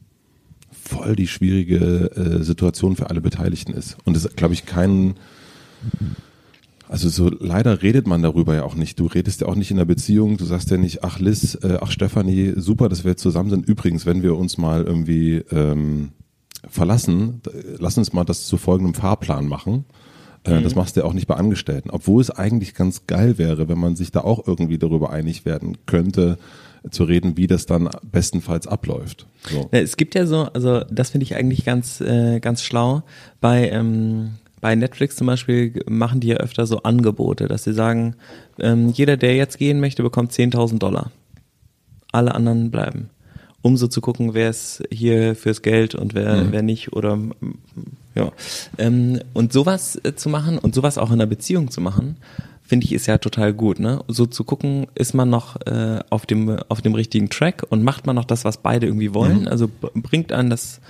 [0.71, 1.77] voll die schwierige
[2.17, 3.99] äh, Situation für alle Beteiligten ist.
[4.05, 5.15] Und das glaube ich kein
[6.89, 9.01] also so leider redet man darüber ja auch nicht.
[9.01, 10.37] Du redest ja auch nicht in der Beziehung.
[10.37, 13.67] Du sagst ja nicht, ach Liz, äh, ach Stefanie, super, dass wir jetzt zusammen sind.
[13.67, 16.11] Übrigens, wenn wir uns mal irgendwie ähm,
[16.69, 17.41] verlassen,
[17.79, 19.85] lass uns mal das zu folgendem Fahrplan machen.
[20.45, 21.91] Äh, Das machst du ja auch nicht bei Angestellten.
[21.91, 25.79] Obwohl es eigentlich ganz geil wäre, wenn man sich da auch irgendwie darüber einig werden
[25.87, 26.39] könnte,
[26.91, 29.27] zu reden, wie das dann bestenfalls abläuft.
[29.49, 29.69] So.
[29.71, 33.03] Es gibt ja so, also das finde ich eigentlich ganz, äh, ganz schlau.
[33.41, 38.15] Bei, ähm, bei Netflix zum Beispiel machen die ja öfter so Angebote, dass sie sagen,
[38.59, 41.11] ähm, jeder, der jetzt gehen möchte, bekommt 10.000 Dollar.
[42.13, 43.11] Alle anderen bleiben.
[43.65, 46.49] um so zu gucken, wer ist hier fürs Geld und wer, Mhm.
[46.51, 47.17] wer nicht oder
[48.17, 48.33] ja.
[48.77, 52.17] Ähm, und sowas äh, zu machen und sowas auch in einer Beziehung zu machen,
[52.65, 54.03] finde ich ist ja total gut, ne?
[54.09, 58.05] So zu gucken, ist man noch äh, auf dem auf dem richtigen Track und macht
[58.05, 59.47] man noch das, was beide irgendwie wollen?
[59.47, 60.81] Also b- bringt einen das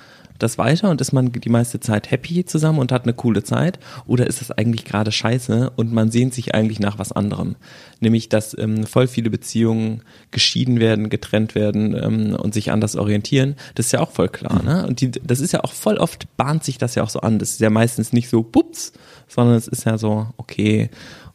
[0.43, 3.79] das weiter und ist man die meiste Zeit happy zusammen und hat eine coole Zeit?
[4.07, 7.57] Oder ist das eigentlich gerade scheiße und man sehnt sich eigentlich nach was anderem?
[8.01, 13.57] Nämlich, dass ähm, voll viele Beziehungen geschieden werden, getrennt werden ähm, und sich anders orientieren.
[13.75, 14.63] Das ist ja auch voll klar.
[14.63, 14.87] Ne?
[14.87, 17.39] Und die, das ist ja auch voll oft, bahnt sich das ja auch so an.
[17.39, 18.93] Das ist ja meistens nicht so, pups,
[19.29, 20.91] sondern es ist ja so, okay.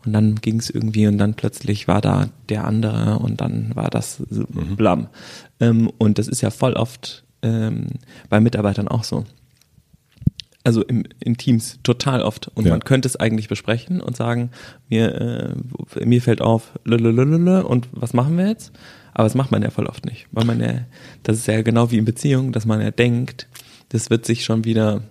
[0.06, 3.89] Und dann ging es irgendwie und dann plötzlich war da der andere und dann war
[3.89, 5.08] das so blam.
[5.60, 7.88] Ähm, und das ist ja voll oft ähm,
[8.30, 9.26] bei Mitarbeitern auch so.
[10.63, 12.50] Also im, in Teams total oft.
[12.54, 12.71] Und Ja.
[12.71, 14.52] man könnte es eigentlich besprechen und sagen,
[14.89, 15.56] mir,
[15.95, 18.73] äh, mir fällt auf, lulululul, und was machen wir jetzt?
[19.13, 20.28] Aber das macht man ja voll oft nicht.
[20.32, 20.82] Weil man ja,
[21.23, 23.47] das ist ja genau wie in Beziehungen, dass man ja denkt,
[23.89, 25.02] das wird sich schon wieder,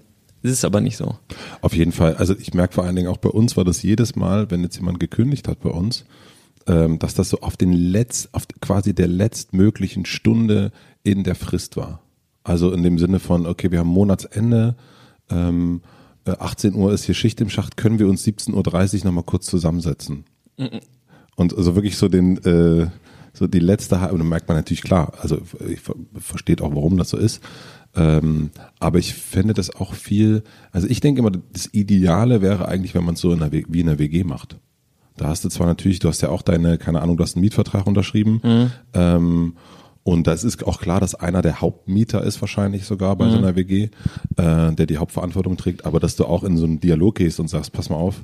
[0.42, 1.16] das ist aber nicht so.
[1.62, 2.16] Auf jeden Fall.
[2.16, 4.76] Also ich merke vor allen Dingen auch bei uns war das jedes Mal, wenn jetzt
[4.76, 6.04] jemand gekündigt hat bei uns,
[6.66, 10.70] ähm, dass das so auf den Letz, auf quasi der letztmöglichen Stunde
[11.02, 12.00] in der Frist war.
[12.46, 14.76] Also in dem Sinne von, okay, wir haben Monatsende,
[15.30, 15.80] ähm,
[16.24, 19.46] äh, 18 Uhr ist hier Schicht im Schacht, können wir uns 17.30 Uhr nochmal kurz
[19.46, 20.24] zusammensetzen.
[21.34, 22.86] Und also wirklich so den, äh,
[23.32, 26.96] so die letzte, und dann merkt man natürlich klar, also ich ver- versteht auch, warum
[26.96, 27.40] das so ist.
[27.96, 32.94] Ähm, aber ich fände das auch viel, also ich denke immer, das Ideale wäre eigentlich,
[32.94, 34.58] wenn man es so in einer, wie in einer WG macht.
[35.16, 37.40] Da hast du zwar natürlich, du hast ja auch deine, keine Ahnung, du hast einen
[37.40, 38.40] Mietvertrag unterschrieben.
[38.94, 39.54] Ähm,
[40.06, 43.56] und das ist auch klar, dass einer der Hauptmieter ist wahrscheinlich sogar bei so einer
[43.56, 43.90] WG,
[44.36, 47.48] äh, der die Hauptverantwortung trägt, aber dass du auch in so einen Dialog gehst und
[47.48, 48.22] sagst, pass mal auf,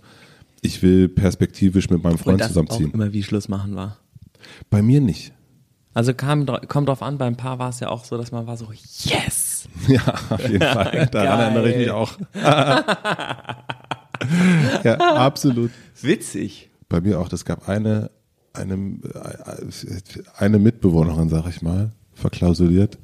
[0.60, 2.90] ich will perspektivisch mit meinem Freund und das zusammenziehen.
[2.90, 3.96] auch immer wie Schluss machen war.
[4.70, 5.32] Bei mir nicht.
[5.92, 8.56] Also kam, kommt drauf an, beim Paar war es ja auch so, dass man war
[8.56, 9.68] so, yes!
[9.88, 11.06] Ja, auf jeden Fall.
[11.10, 12.12] Daran erinnere ich mich auch.
[14.84, 15.72] ja, absolut.
[16.00, 16.70] Witzig.
[16.88, 17.28] Bei mir auch.
[17.28, 18.12] Das gab eine,
[18.52, 22.98] eine, äh, eine Mitbewohnerin, sag ich mal, verklausuliert.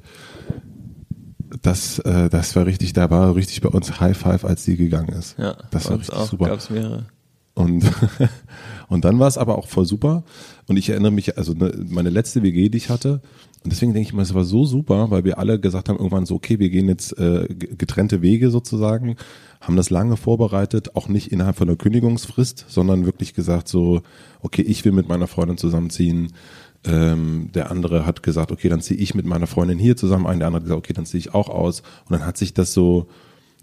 [1.61, 5.09] Das, äh, das war richtig, da war richtig bei uns High Five, als sie gegangen
[5.09, 5.37] ist.
[5.37, 6.47] Ja, das war richtig auch, super.
[6.47, 7.07] gab's mehrere.
[7.55, 7.83] Und,
[8.87, 10.23] und dann war es aber auch voll super.
[10.67, 13.21] Und ich erinnere mich, also ne, meine letzte WG, die ich hatte,
[13.63, 16.25] und deswegen denke ich mal, es war so super, weil wir alle gesagt haben, irgendwann
[16.25, 19.17] so, okay, wir gehen jetzt äh, getrennte Wege sozusagen,
[19.59, 24.01] haben das lange vorbereitet, auch nicht innerhalb von der Kündigungsfrist, sondern wirklich gesagt so,
[24.41, 26.31] okay, ich will mit meiner Freundin zusammenziehen.
[26.85, 30.39] Ähm, der andere hat gesagt, okay, dann ziehe ich mit meiner Freundin hier zusammen ein.
[30.39, 31.81] Der andere hat gesagt, okay, dann ziehe ich auch aus.
[32.05, 33.07] Und dann hat sich das so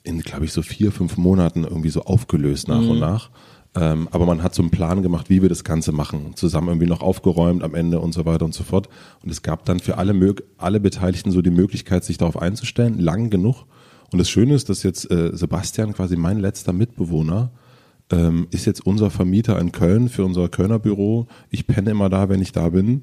[0.03, 3.31] in, glaube ich, so vier, fünf Monaten irgendwie so aufgelöst nach und nach.
[3.79, 6.33] Ähm, aber man hat so einen Plan gemacht, wie wir das Ganze machen.
[6.35, 8.89] Zusammen irgendwie noch aufgeräumt am Ende und so weiter und so fort.
[9.23, 13.29] Und es gab dann für alle, alle Beteiligten so die Möglichkeit, sich darauf einzustellen, lang
[13.29, 13.67] genug.
[14.13, 17.51] Und das Schöne ist, dass jetzt äh, Sebastian, quasi mein letzter Mitbewohner,
[18.11, 21.27] ähm, ist jetzt unser Vermieter in Köln für unser Kölner Büro.
[21.51, 23.03] Ich penne immer da, wenn ich da bin.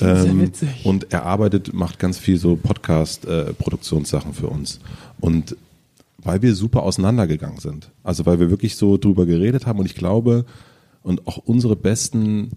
[0.00, 0.68] Ja Ähm, witzig.
[0.84, 4.80] und er arbeitet, macht ganz viel so Podcast-Produktionssachen für uns.
[5.20, 5.56] Und
[6.24, 7.92] weil wir super auseinandergegangen sind.
[8.02, 10.44] Also weil wir wirklich so drüber geredet haben und ich glaube,
[11.02, 12.52] und auch unsere besten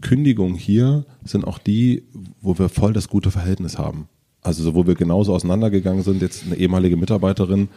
[0.00, 2.04] Kündigungen hier sind auch die,
[2.40, 4.08] wo wir voll das gute Verhältnis haben.
[4.42, 7.68] Also so, wo wir genauso auseinandergegangen sind, jetzt eine ehemalige Mitarbeiterin,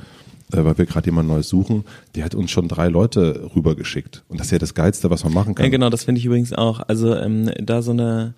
[0.52, 1.86] äh, weil wir gerade jemand Neues suchen,
[2.16, 4.24] die hat uns schon drei Leute rübergeschickt.
[4.28, 5.66] Und das ist ja das Geilste, was man machen kann.
[5.66, 6.82] Ja, genau, das finde ich übrigens auch.
[6.88, 8.34] Also ähm, da so eine,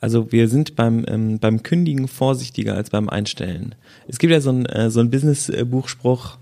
[0.00, 3.74] also wir sind beim ähm, beim Kündigen vorsichtiger als beim Einstellen.
[4.08, 6.38] Es gibt ja so ein äh, so ein Business-Buchspruch,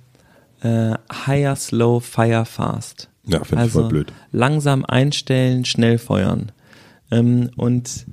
[0.63, 0.95] äh,
[1.27, 3.09] hire slow, fire fast.
[3.27, 4.13] Ja, finde ich also voll blöd.
[4.33, 6.53] langsam einstellen, schnell feuern.
[7.11, 8.07] Ähm, und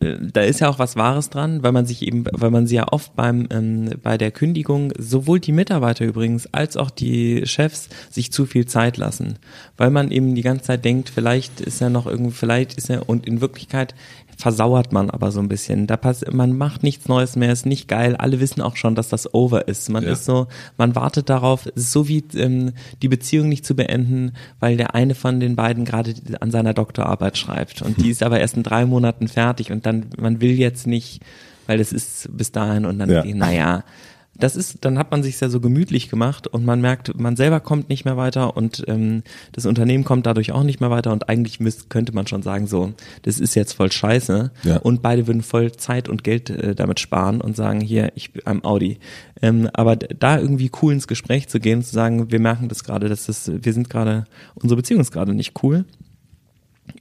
[0.00, 2.76] äh, da ist ja auch was Wahres dran, weil man sich eben, weil man sie
[2.76, 7.88] ja oft beim ähm, bei der Kündigung sowohl die Mitarbeiter übrigens als auch die Chefs
[8.10, 9.38] sich zu viel Zeit lassen,
[9.76, 13.08] weil man eben die ganze Zeit denkt, vielleicht ist er noch irgendwie, vielleicht ist er
[13.08, 13.94] und in Wirklichkeit
[14.40, 15.86] versauert man aber so ein bisschen.
[15.86, 18.16] Da pass, man macht nichts Neues mehr, ist nicht geil.
[18.16, 19.88] Alle wissen auch schon, dass das over ist.
[19.90, 20.12] Man Ja.
[20.12, 20.46] ist so,
[20.78, 22.72] man wartet darauf, es ist so wie ähm,
[23.02, 27.36] die Beziehung nicht zu beenden, weil der eine von den beiden gerade an seiner Doktorarbeit
[27.38, 30.86] schreibt und die ist aber erst in drei Monaten fertig und dann man will jetzt
[30.86, 31.22] nicht,
[31.66, 33.24] weil es ist bis dahin und dann Ja.
[33.24, 33.84] naja.
[34.40, 37.60] Das ist, dann hat man sich ja so gemütlich gemacht und man merkt, man selber
[37.60, 39.22] kommt nicht mehr weiter und ähm,
[39.52, 42.66] das Unternehmen kommt dadurch auch nicht mehr weiter und eigentlich müsst, könnte man schon sagen,
[42.66, 44.76] so, das ist jetzt voll scheiße Ja.
[44.78, 48.42] und beide würden voll Zeit und Geld äh, damit sparen und sagen, hier, ich bin
[48.46, 48.98] am Audi.
[49.42, 53.08] Ähm, aber da irgendwie cool ins Gespräch zu gehen, zu sagen, wir merken das gerade,
[53.08, 54.24] dass das, wir sind gerade,
[54.54, 55.84] unsere Beziehung ist gerade nicht cool.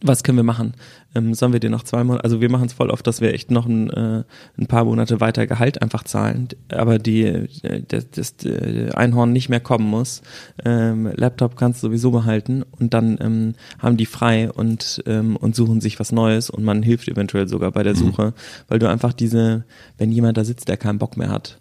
[0.02, 0.74] Was können wir machen?
[1.14, 3.34] Ähm, sollen wir dir noch zwei Monate, also wir machen es voll oft, dass wir
[3.34, 4.24] echt noch ein, äh,
[4.58, 9.50] ein paar Monate weiter Gehalt einfach zahlen, aber die äh, das, das äh, Einhorn nicht
[9.50, 10.22] mehr kommen muss.
[10.64, 15.56] Ähm, Laptop kannst du sowieso behalten und dann ähm, haben die frei und ähm, und
[15.56, 18.00] suchen sich was Neues und man hilft eventuell sogar bei der Mhm.
[18.00, 18.34] Suche,
[18.68, 19.66] weil du einfach diese,
[19.98, 21.60] wenn jemand da sitzt, der keinen Bock mehr hat,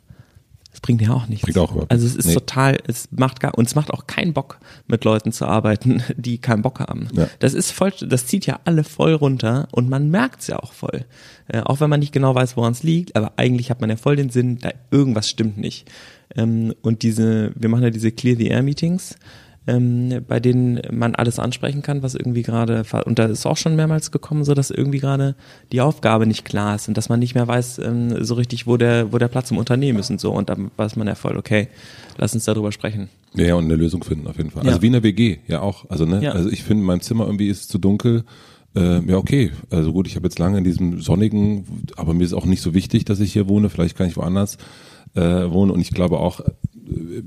[0.70, 1.44] das bringt ja auch nichts.
[1.44, 2.26] Bringt auch also es ist.
[2.26, 2.34] Nee.
[2.34, 6.38] total, es macht gar, und es macht auch keinen Bock, mit Leuten zu arbeiten, die
[6.38, 7.08] keinen Bock haben.
[7.12, 7.28] Ja.
[7.38, 10.72] Das ist voll, das zieht ja alle voll runter und man merkt es ja auch
[10.72, 11.04] voll.
[11.48, 13.96] Äh, auch wenn man nicht genau weiß, woran es liegt, aber eigentlich hat man ja
[13.96, 15.90] voll den Sinn, da irgendwas stimmt nicht.
[16.36, 19.16] Ähm, und diese, wir machen ja diese Clear the Air Meetings,
[19.68, 23.76] ähm, bei denen man alles ansprechen kann, was irgendwie gerade, und da ist auch schon
[23.76, 25.36] mehrmals gekommen, so dass irgendwie gerade
[25.72, 28.78] die Aufgabe nicht klar ist und dass man nicht mehr weiß, ähm, so richtig, wo
[28.78, 30.32] der, wo der Platz im Unternehmen ist und so.
[30.32, 31.68] Und dann weiß man ja voll, okay,
[32.16, 33.10] lass uns darüber sprechen.
[33.34, 34.64] Ja, ja, und eine Lösung finden auf jeden Fall.
[34.64, 34.70] Ja.
[34.70, 35.88] Also wie in der WG, ja auch.
[35.90, 36.32] Also ne, Ja.
[36.32, 38.24] also ich finde, mein Zimmer irgendwie ist zu dunkel.
[38.74, 39.52] Äh, ja, okay.
[39.70, 41.64] Also gut, ich habe jetzt lange in diesem sonnigen,
[41.96, 43.68] aber mir ist auch nicht so wichtig, dass ich hier wohne.
[43.68, 44.56] Vielleicht kann ich woanders
[45.14, 45.70] äh, wohnen.
[45.70, 47.22] Und ich glaube auch, äh,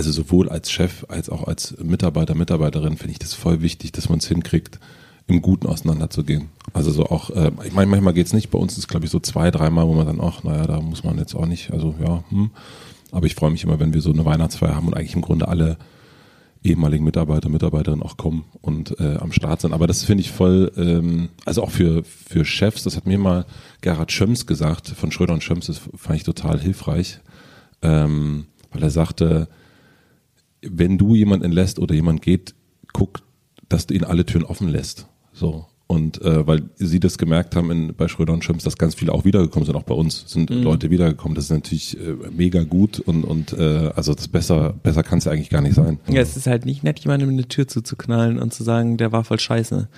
[0.00, 4.08] also sowohl als Chef als auch als Mitarbeiter, Mitarbeiterin finde ich das voll wichtig, dass
[4.08, 4.80] man es hinkriegt,
[5.26, 6.48] im Guten auseinanderzugehen.
[6.72, 8.48] Also so auch, äh, ich meine, manchmal geht's nicht.
[8.48, 11.04] Bei uns ist glaube ich so zwei, dreimal, wo man dann auch, naja, da muss
[11.04, 11.70] man jetzt auch nicht.
[11.70, 12.50] Also ja, hm.
[13.12, 15.48] Aber ich freue mich immer, wenn wir so eine Weihnachtsfeier haben und eigentlich im Grunde
[15.48, 15.76] alle
[16.64, 19.74] ehemaligen Mitarbeiter, Mitarbeiterinnen auch kommen und äh, am Start sind.
[19.74, 23.44] Aber das finde ich voll, ähm, also auch für, für Chefs, das hat mir mal
[23.82, 27.20] Gerhard Schöms gesagt, von Schröder und Schöms, das fand ich total hilfreich,
[27.82, 29.48] ähm, weil er sagte,
[30.62, 32.54] wenn du jemanden entlässt oder jemand geht,
[32.92, 33.20] guck,
[33.68, 35.06] dass du ihn alle Türen offen lässt.
[35.32, 35.66] So.
[35.86, 39.12] Und äh, weil sie das gemerkt haben in, bei Schröder und Schöms, dass ganz viele
[39.12, 41.34] auch wiedergekommen sind, auch bei uns sind Leute wiedergekommen.
[41.34, 45.24] Das ist natürlich äh, mega gut und, und äh, also das besser, besser kann es
[45.24, 45.98] ja eigentlich gar nicht sein.
[46.08, 49.24] Ja, es ist halt nicht nett, jemandem eine Tür zuzuknallen und zu sagen, der war
[49.24, 49.88] voll scheiße.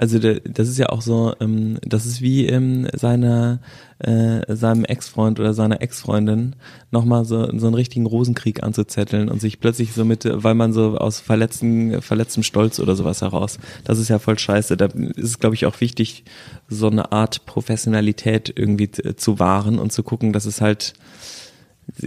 [0.00, 3.58] Also der, das ist ja auch so, ähm, das ist wie ähm, seiner,
[3.98, 6.56] äh, seinem Ex-Freund oder seiner Ex-Freundin
[6.90, 10.96] nochmal so, so einen richtigen Rosenkrieg anzuzetteln und sich plötzlich so mit, weil man so
[10.96, 14.78] aus verletzten, verletztem Stolz oder sowas heraus, das ist ja voll scheiße.
[14.78, 16.24] Da ist es, glaube ich, auch wichtig,
[16.66, 20.94] so eine Art Professionalität irgendwie zu, zu wahren und zu gucken, dass es halt,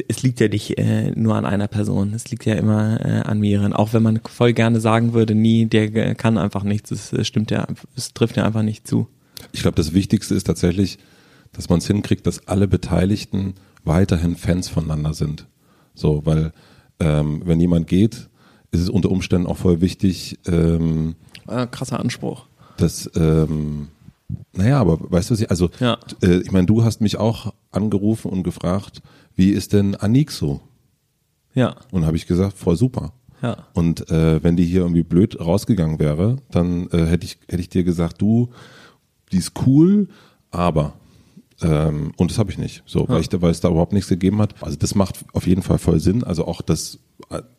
[0.07, 3.39] es liegt ja nicht äh, nur an einer Person, es liegt ja immer äh, an
[3.39, 3.73] mehreren.
[3.73, 7.51] Auch wenn man voll gerne sagen würde, nie, der äh, kann einfach nichts, es stimmt
[7.51, 9.07] ja, es trifft ja einfach nicht zu.
[9.51, 10.99] Ich glaube, das Wichtigste ist tatsächlich,
[11.51, 15.47] dass man es hinkriegt, dass alle Beteiligten weiterhin Fans voneinander sind.
[15.95, 16.53] So, weil
[16.99, 18.29] ähm, wenn jemand geht,
[18.71, 21.15] ist es unter Umständen auch voll wichtig, ähm,
[21.47, 22.45] Äh, krasser Anspruch.
[22.77, 23.89] dass ähm,
[24.53, 25.97] naja, aber weißt du, also Ja.
[26.23, 29.01] äh, ich meine, du hast mich auch angerufen und gefragt,
[29.35, 30.61] wie ist denn Anik so?
[31.55, 33.13] Ja, Und habe ich gesagt, voll super.
[33.41, 33.67] ja.
[33.73, 37.69] Und äh, wenn die hier irgendwie blöd rausgegangen wäre, dann äh, hätte ich hätte ich
[37.69, 38.49] dir gesagt, du,
[39.31, 40.07] die ist cool,
[40.51, 40.93] aber
[41.61, 44.09] ähm, und das habe ich nicht, so weil ich da, weil es da überhaupt nichts
[44.09, 44.55] gegeben hat.
[44.61, 46.23] Also das macht auf jeden Fall voll Sinn.
[46.23, 46.99] Also auch das,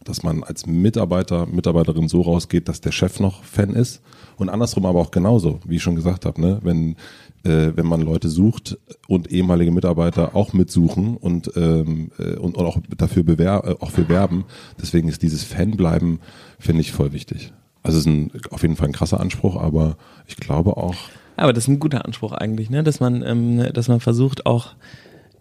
[0.03, 4.03] dass man als Mitarbeiter Mitarbeiterin so rausgeht, dass der Chef noch Fan ist
[4.37, 6.97] und andersrum aber auch genauso, wie ich schon gesagt habe, ne, wenn
[7.45, 12.67] äh, wenn man Leute sucht und ehemalige Mitarbeiter auch mitsuchen und ähm, äh, und, und
[12.67, 14.45] auch dafür bewer äh, auch für werben.
[14.81, 16.21] Deswegen ist dieses Fanbleiben
[16.59, 17.53] finde ich voll wichtig.
[17.83, 20.97] Also es ist ein, auf jeden Fall ein krasser Anspruch, aber ich glaube auch
[21.37, 22.83] Aber das ist ein guter Anspruch eigentlich, ne?
[22.83, 24.75] Dass man, ähm, dass man versucht auch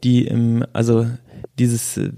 [0.04, 1.08] die, ähm, also
[1.60, 2.12] dieses, äh,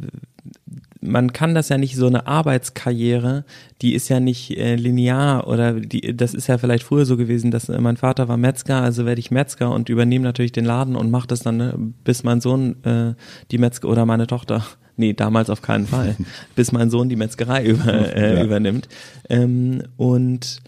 [1.01, 3.43] man kann das ja nicht so eine Arbeitskarriere,
[3.81, 7.51] die ist ja nicht äh, linear oder die, das ist ja vielleicht früher so gewesen,
[7.51, 10.95] dass äh, mein Vater war Metzger, also werde ich Metzger und übernehme natürlich den Laden
[10.95, 13.13] und mache das dann, ne, bis mein Sohn äh,
[13.51, 14.65] die Metzger oder meine Tochter.
[14.97, 16.15] Nee, damals auf keinen Fall.
[16.55, 18.43] bis mein Sohn die Metzgerei über, äh, Ja.
[18.45, 18.87] übernimmt.
[19.27, 20.61] Ähm, und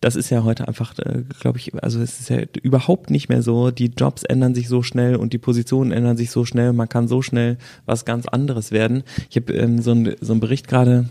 [0.00, 3.42] das ist ja heute einfach, äh, glaube ich, also es ist ja überhaupt nicht mehr
[3.42, 3.70] so.
[3.70, 6.72] Die Jobs ändern sich so schnell und die Positionen ändern sich so schnell.
[6.72, 7.56] Man kann so schnell
[7.86, 9.04] was ganz anderes werden.
[9.30, 11.08] Ich habe ähm, so, ein, so einen Bericht gerade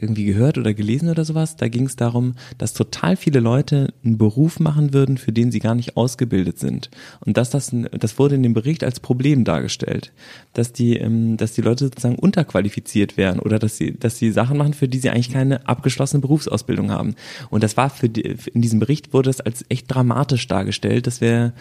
[0.00, 1.56] irgendwie gehört oder gelesen oder sowas.
[1.56, 5.58] Da ging es darum, dass total viele Leute einen Beruf machen würden, für den sie
[5.60, 6.90] gar nicht ausgebildet sind.
[7.24, 10.12] Und dass das, das wurde in dem Bericht als Problem dargestellt,
[10.54, 14.56] dass die, ähm, dass die Leute sozusagen unterqualifiziert wären oder dass sie, dass sie Sachen
[14.56, 17.14] machen, für die sie eigentlich keine abgeschlossene Berufsausbildung haben.
[17.50, 21.20] Und das war für die, in diesem Bericht wurde das als echt dramatisch dargestellt, dass
[21.20, 21.52] wir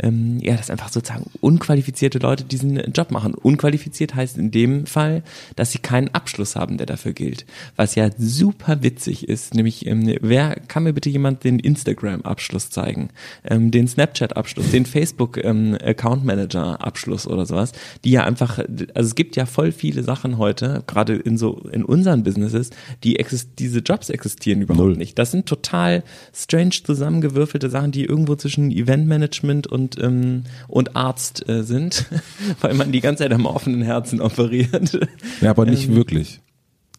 [0.00, 3.34] ähm, ja, dass einfach sozusagen unqualifizierte Leute diesen Job machen.
[3.34, 5.22] Unqualifiziert heißt in dem Fall,
[5.56, 7.44] dass sie keinen Abschluss haben, der dafür gilt.
[7.76, 13.10] Was ja super witzig ist, nämlich ähm, wer kann mir bitte jemand den Instagram-Abschluss zeigen,
[13.44, 17.72] ähm, den Snapchat-Abschluss, den Facebook-Account-Manager-Abschluss oder sowas,
[18.04, 21.84] die ja einfach, also es gibt ja voll viele Sachen heute, gerade in so in
[21.84, 22.70] unseren Businesses,
[23.04, 24.96] die exist diese Jobs existieren überhaupt Null.
[24.96, 25.18] nicht.
[25.18, 26.02] Das sind total
[26.34, 32.06] strange zusammengewürfelte Sachen, die irgendwo zwischen Eventmanagement und ähm, und Arzt äh, sind,
[32.60, 34.98] weil man die ganze Zeit am offenen Herzen operiert.
[35.40, 35.94] Ja, aber nicht Ähm.
[35.94, 36.40] wirklich.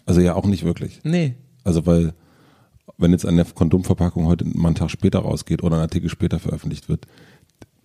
[0.06, 1.02] Also ja, auch nicht wirklich.
[1.04, 1.36] nee.
[1.64, 2.14] Also weil,
[2.98, 6.90] wenn jetzt eine Kondomverpackung heute mal einen Tag später rausgeht oder ein Artikel später veröffentlicht
[6.90, 7.06] wird,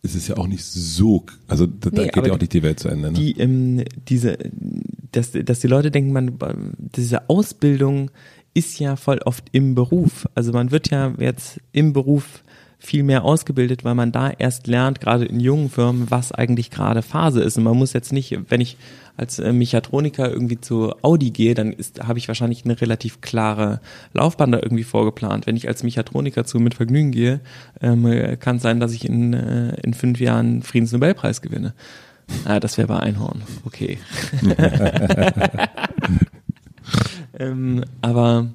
[0.04, 2.78] ist es ja auch nicht so, also da, Nee, geht ja auch nicht die Welt
[2.78, 3.10] zu Ende.
[3.10, 3.18] Ne?
[3.18, 4.38] die ähm, diese
[5.12, 6.38] dass, dass die Leute denken man
[6.78, 8.10] diese Ausbildung
[8.52, 12.44] ist ja voll oft im Beruf also man wird ja jetzt im Beruf
[12.84, 17.02] viel mehr ausgebildet, weil man da erst lernt, gerade in jungen Firmen, was eigentlich gerade
[17.02, 17.56] Phase ist.
[17.56, 18.76] Und man muss jetzt nicht, wenn ich
[19.16, 23.80] als äh, Mechatroniker irgendwie zu Audi gehe, dann habe ich wahrscheinlich eine relativ klare
[24.12, 25.46] Laufbahn da irgendwie vorgeplant.
[25.46, 27.40] Wenn ich als Mechatroniker zu mit Vergnügen gehe,
[27.80, 31.74] ähm, äh, kann es sein, dass ich in, äh, in fünf Jahren Friedensnobelpreis gewinne.
[32.44, 33.42] Ah, das wäre bei Einhorn.
[33.64, 33.98] Okay.
[37.38, 38.46] ähm, aber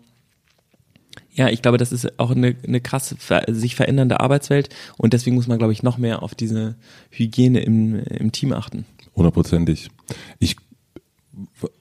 [1.34, 3.16] ja, ich glaube, das ist auch eine, eine krass
[3.48, 6.76] sich verändernde Arbeitswelt und deswegen muss man, glaube ich, noch mehr auf diese
[7.12, 8.86] Hygiene im, im Team achten.
[9.16, 9.90] Hundertprozentig.
[10.40, 10.56] Ich,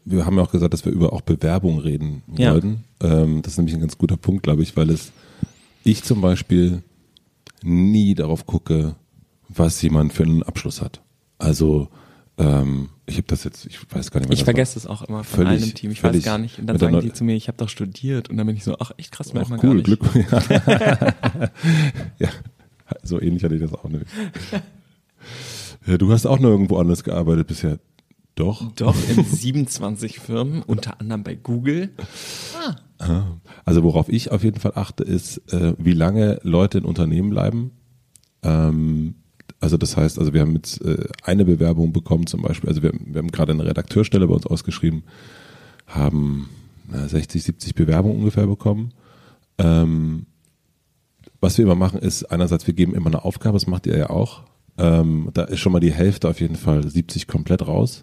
[0.04, 2.52] wir haben ja auch gesagt, dass wir über auch Bewerbung reden Ja.
[2.52, 2.84] wollten.
[3.00, 5.12] Ähm, das ist nämlich ein ganz guter Punkt, glaube ich, weil es
[5.84, 6.82] ich zum Beispiel
[7.62, 8.94] nie darauf gucke,
[9.48, 11.00] was jemand für einen Abschluss hat.
[11.38, 11.88] Also
[12.38, 14.34] ähm, ich habe das jetzt, ich weiß gar nicht mehr.
[14.34, 15.90] Ich das vergesse es auch immer von Völlig- im Team.
[15.90, 16.58] Ich weiß gar nicht.
[16.58, 18.30] Und dann sagen die zu mir, ich habe doch studiert.
[18.30, 19.84] Und dann bin ich so, ach echt krass, merkt man gar cool, nicht.
[19.86, 20.00] Glück.
[20.14, 20.40] Ja.
[22.18, 22.28] ja,
[23.02, 24.06] so ähnlich hatte ich das auch nicht.
[25.86, 27.78] Ja, du hast auch noch irgendwo anders gearbeitet bisher.
[28.34, 28.70] Doch.
[28.74, 31.90] Doch, in 27 Firmen, unter anderem bei Google.
[33.64, 37.72] Also worauf ich auf jeden Fall achte, ist, äh, wie lange Leute in Unternehmen bleiben.
[38.42, 39.16] Ähm,
[39.60, 42.92] also das heißt, also wir haben jetzt äh, eine Bewerbung bekommen zum Beispiel, also wir,
[42.92, 45.02] wir haben gerade eine Redakteurstelle bei uns ausgeschrieben,
[45.86, 46.48] haben
[46.90, 48.92] na, 60, 70 Bewerbungen ungefähr bekommen.
[49.58, 50.26] Ähm,
[51.40, 54.10] was wir immer machen, ist einerseits, wir geben immer eine Aufgabe, das macht ihr ja
[54.10, 54.42] auch.
[54.76, 58.02] Ähm, da ist schon mal die Hälfte auf jeden Fall 70 komplett raus,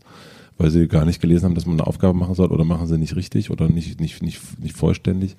[0.57, 2.97] weil sie gar nicht gelesen haben, dass man eine Aufgabe machen soll oder machen sie
[2.97, 5.35] nicht richtig oder nicht, nicht, nicht, nicht vollständig.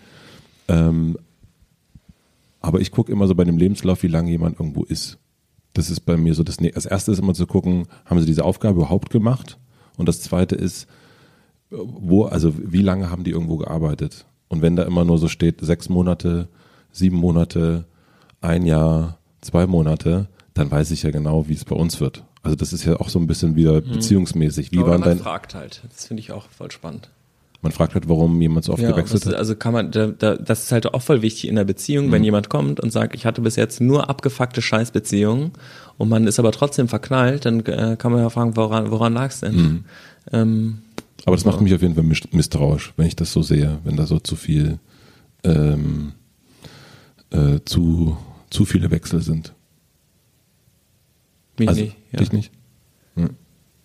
[0.68, 1.18] Ähm,
[2.60, 5.18] aber ich gucke immer so bei dem Lebenslauf, wie lange jemand irgendwo ist.
[5.76, 8.26] Das ist bei mir so das, Ne- das erste ist immer zu gucken, haben sie
[8.26, 9.58] diese Aufgabe überhaupt gemacht?
[9.98, 10.86] Und das zweite ist,
[11.70, 14.24] wo, also wie lange haben die irgendwo gearbeitet?
[14.48, 16.48] Und wenn da immer nur so steht, sechs Monate,
[16.92, 17.84] sieben Monate,
[18.40, 22.24] ein Jahr, zwei Monate, dann weiß ich ja genau, wie es bei uns wird.
[22.42, 24.72] Also das ist ja auch so ein bisschen wieder beziehungsmäßig.
[24.72, 25.82] Wie Oder waren man dein, fragt halt.
[25.90, 27.10] Das finde ich auch voll spannend.
[27.66, 29.34] Man fragt halt, warum jemand so oft Ja, gewechselt ist, hat.
[29.34, 32.12] also kann man, da, da, das ist halt auch voll wichtig in der Beziehung, Mhm.
[32.12, 35.52] wenn jemand kommt und sagt, ich hatte bis jetzt nur abgefuckte Scheißbeziehungen
[35.98, 39.40] und man ist aber trotzdem verknallt, dann äh, kann man ja fragen, woran, woran lag's
[39.40, 39.54] denn?
[39.56, 39.84] Mhm.
[40.32, 40.78] Ähm,
[41.24, 43.96] Aber das macht mich auf jeden Fall mis- misstrauisch, wenn ich das so sehe, wenn
[43.96, 44.78] da so zu viel,
[45.44, 46.12] ähm,
[47.30, 48.16] äh, zu,
[48.50, 49.52] zu viele Wechsel sind.
[51.58, 52.18] mich also, nicht, ja.
[52.20, 52.52] dich nicht?
[53.16, 53.30] Hm.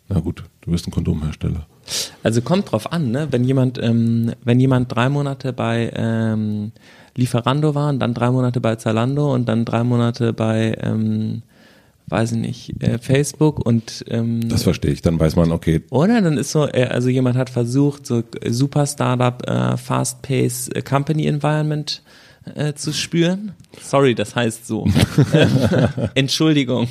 [0.10, 1.66] Na gut, du bist ein Kondomhersteller.
[2.24, 3.28] Also kommt drauf an, ne?
[3.32, 6.72] Wenn jemand, ähm, wenn jemand drei Monate bei ähm,
[7.16, 11.42] Lieferando war und dann drei Monate bei Zalando und dann drei Monate bei, ähm,
[12.08, 15.02] weiß ich nicht, äh, Facebook und ähm, Das verstehe ich.
[15.02, 18.86] Dann weiß man, okay, Oder dann ist so, äh, also jemand hat versucht, so super
[18.86, 22.02] Startup, äh, Fast Pace äh, Company Environment
[22.56, 23.54] äh, zu spüren.
[23.80, 24.88] Sorry, das heißt so.
[25.34, 25.50] ähm,
[26.16, 26.88] Entschuldigung.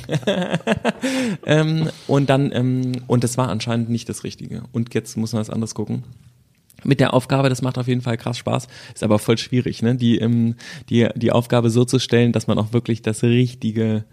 [1.45, 4.63] ähm, und dann, ähm, und das war anscheinend nicht das Richtige.
[4.71, 6.03] Und jetzt muss man was anderes gucken.
[6.83, 9.95] Mit der Aufgabe, das macht auf jeden Fall krass Spaß, ist aber voll schwierig, ne?
[9.95, 10.55] Die, ähm,
[10.89, 14.03] die, die Aufgabe so zu stellen, dass man auch wirklich das Richtige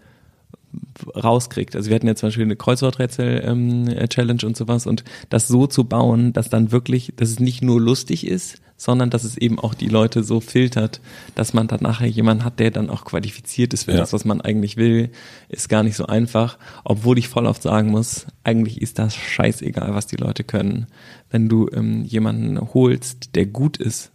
[1.15, 1.75] rauskriegt.
[1.75, 6.33] Also wir hatten ja zum Beispiel eine Kreuzworträtsel-Challenge und sowas und das so zu bauen,
[6.33, 9.89] dass dann wirklich, dass es nicht nur lustig ist, sondern dass es eben auch die
[9.89, 11.01] Leute so filtert,
[11.35, 13.97] dass man dann nachher jemanden hat, der dann auch qualifiziert ist für Ja.
[13.97, 15.09] das, was man eigentlich will,
[15.49, 16.57] ist gar nicht so einfach.
[16.85, 20.87] Obwohl ich voll oft sagen muss, eigentlich ist das scheißegal, was die Leute können.
[21.29, 24.11] Wenn du ähm, jemanden holst, der gut ist,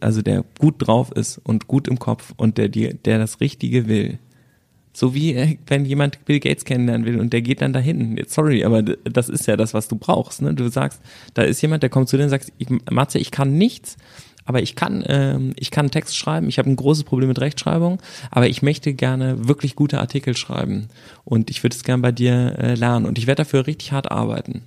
[0.00, 3.86] also der gut drauf ist und gut im Kopf und der dir, der das Richtige
[3.86, 4.18] will,
[4.98, 8.16] so wie äh, wenn jemand Bill Gates kennenlernen will und der geht dann dahin.
[8.16, 10.42] Jetzt, Sorry, aber das ist ja das, was du brauchst.
[10.42, 10.54] Ne?
[10.54, 11.00] Du sagst,
[11.34, 13.96] da ist jemand, der kommt zu dir und sagt, ich, Matze, ich kann nichts,
[14.44, 16.48] aber ich kann, ähm, ich kann Text schreiben.
[16.48, 18.00] Ich habe ein großes Problem mit Rechtschreibung,
[18.32, 20.88] aber ich möchte gerne wirklich gute Artikel schreiben
[21.24, 24.10] und ich würde es gerne bei dir äh, lernen und ich werde dafür richtig hart
[24.10, 24.62] arbeiten.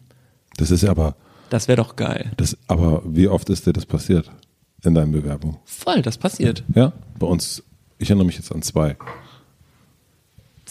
[0.56, 1.16] das ist ja aber,
[1.50, 2.32] Das wäre doch geil.
[2.38, 4.32] das, aber wie oft ist dir das passiert?
[4.84, 5.58] in deinen Bewerbungen?
[5.64, 6.64] Voll, das passiert.
[6.74, 7.62] Ja, bei uns,
[8.00, 8.96] ich erinnere mich jetzt an zwei.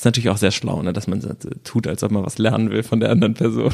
[0.01, 1.20] Ist natürlich auch sehr schlau, ne, dass man
[1.62, 3.70] tut, als ob man was lernen will von der anderen Person.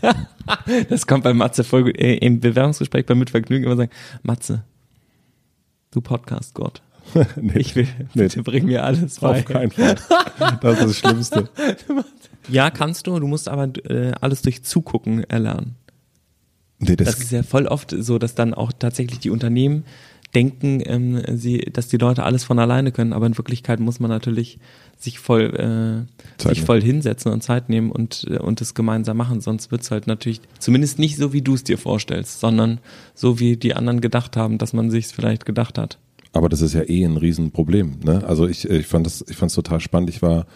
[0.88, 1.98] das kommt bei Matze voll gut.
[1.98, 3.90] Äh, Im Bewerbungsgespräch beim Mitvergnügen immer sagen,
[4.22, 4.64] Matze,
[5.90, 6.80] du Podcast-Gott.
[7.36, 8.22] nee, Ich will, Nee.
[8.22, 9.40] bitte bring mir alles bei.
[9.40, 9.96] auf keinen Fall.
[10.62, 11.48] Das ist das Schlimmste.
[12.48, 15.74] Ja, kannst du, du musst aber äh, alles durch Zugucken erlernen.
[16.78, 19.84] Nee, das, Das ist ja voll oft so, dass dann auch tatsächlich die Unternehmen
[20.34, 24.10] denken, ähm, sie, dass die Leute alles von alleine können, aber in Wirklichkeit muss man
[24.10, 24.58] natürlich
[24.98, 26.66] sich voll, äh, Zeit sich nehmen.
[26.66, 30.40] voll hinsetzen und Zeit nehmen und äh, und es gemeinsam machen, sonst wird's halt natürlich
[30.58, 32.80] zumindest nicht so, wie du es dir vorstellst, sondern
[33.14, 35.98] so, wie die anderen gedacht haben, dass man sich's vielleicht gedacht hat.
[36.32, 38.00] Aber das ist ja eh ein Riesenproblem.
[38.04, 38.22] Ne?
[38.26, 40.10] Also ich, ich fand das, ich fand es total spannend.
[40.10, 40.46] Ich war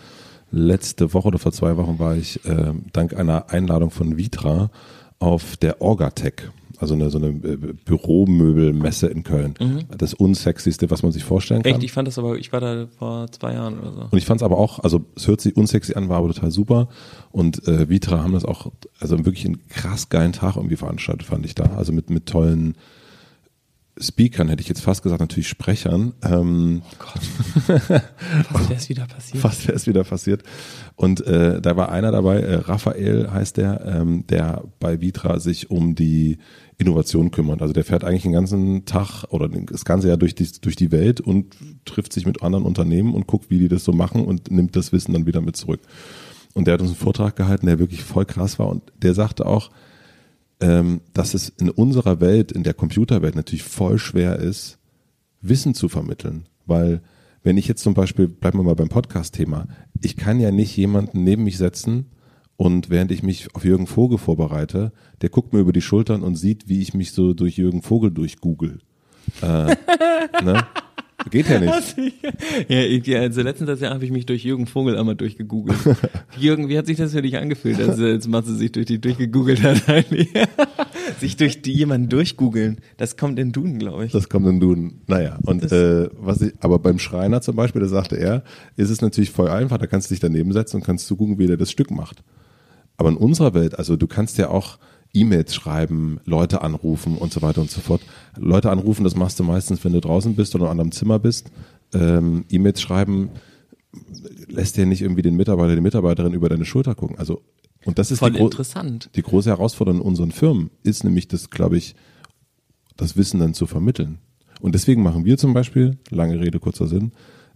[0.51, 4.71] letzte Woche oder vor zwei Wochen war ich äh, dank einer Einladung von Vitra
[5.19, 6.51] auf der Orgatech,
[6.83, 9.55] also eine, so eine äh, Büromöbelmesse in Köln.
[9.97, 11.75] Das unsexyste, was man sich vorstellen kann.
[11.75, 14.01] Echt, ich fand das aber, ich war da vor zwei Jahren oder so.
[14.11, 16.51] Und ich fand es aber auch, also es hört sich unsexy an, war aber total
[16.51, 16.89] super.
[17.31, 21.47] Und äh, Vitra haben das auch, also wirklich einen krass geilen Tag irgendwie veranstaltet, fand
[21.47, 21.77] ich da.
[21.77, 22.75] Also mit, mit tollen
[23.99, 26.15] Speakern, hätte ich jetzt fast gesagt, natürlich Sprechern.
[26.23, 26.83] Ähm,
[28.51, 29.39] Was wäre es wieder passiert?
[29.43, 30.43] fast wäre es wieder passiert.
[30.97, 35.71] Und äh, da war einer dabei, äh, Raphael heißt der, ähm, der bei Vitra sich
[35.71, 36.39] um die
[36.83, 37.63] Innovation kümmert.
[37.63, 40.93] Also der fährt eigentlich den ganzen Tag oder das ganze Jahr durch die, durch die
[40.93, 44.51] Welt und trifft sich mit anderen Unternehmen und guckt, wie die das so machen und
[44.51, 45.81] nimmt das Wissen dann wieder mit zurück.
[46.55, 49.47] Und der hat uns einen Vortrag gehalten, der wirklich voll krass war und der sagte
[49.47, 49.71] auch,
[50.61, 54.79] ähm, dass es in unserer Welt, in der Computerwelt natürlich voll schwer ist,
[55.41, 56.45] Wissen zu vermitteln.
[56.67, 57.01] Weil
[57.43, 59.67] wenn ich jetzt zum Beispiel, bleiben wir mal beim Podcast-Thema,
[60.01, 62.07] ich kann ja nicht jemanden neben mich setzen
[62.63, 66.37] und während ich mich auf Jürgen Vogel vorbereite, der guckt mir über die Schultern und
[66.37, 68.79] sieht, wie ich mich so durch Jürgen Vogel durchgoogle.
[69.43, 69.47] Äh,
[70.45, 70.65] ne?
[71.29, 71.97] Geht ja nicht.
[72.69, 75.77] Ja, ich, ja, also letztens Jahr habe ich mich durch Jürgen Vogel einmal durchgegoogelt.
[76.39, 79.61] Jürgen, wie hat sich das für dich angefühlt, als jetzt Matze sich durch die durchgegoogelt
[79.65, 80.29] hat eigentlich?
[81.19, 84.13] sich durch die jemanden durchgoogeln, das kommt in Duden, glaube ich.
[84.13, 85.01] Das kommt in Duden.
[85.09, 88.45] Naja, und äh, was ich, aber beim Schreiner zum Beispiel, da sagte er,
[88.77, 91.49] ist es natürlich voll einfach, da kannst du dich daneben setzen und kannst zugucken, wie
[91.49, 92.23] der das Stück macht.
[93.03, 94.79] Aber in unserer Welt, also du kannst ja auch
[95.13, 98.01] E-Mails schreiben, Leute anrufen und so weiter und so fort.
[98.37, 101.51] Leute anrufen, das machst du meistens, wenn du draußen bist oder an einem Zimmer bist.
[101.93, 103.31] Ähm, E-Mails schreiben
[104.47, 107.19] lässt dir nicht irgendwie den Mitarbeiter, die Mitarbeiterin über deine Schulter gucken.
[107.19, 107.43] Also
[107.85, 109.11] und das ist Voll die, gro interessant.
[109.17, 111.97] die große Herausforderung in unseren Firmen ist nämlich das, glaube ich,
[112.97, 114.19] das Wissen dann zu vermitteln.
[114.61, 117.11] Und deswegen machen wir zum Beispiel, lange Rede, kurzer Sinn,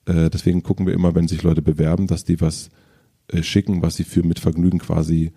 [0.07, 2.71] äh, deswegen gucken wir immer, wenn sich Leute bewerben, dass die was
[3.29, 5.33] äh, schicken, was sie für mit Vergnügen quasi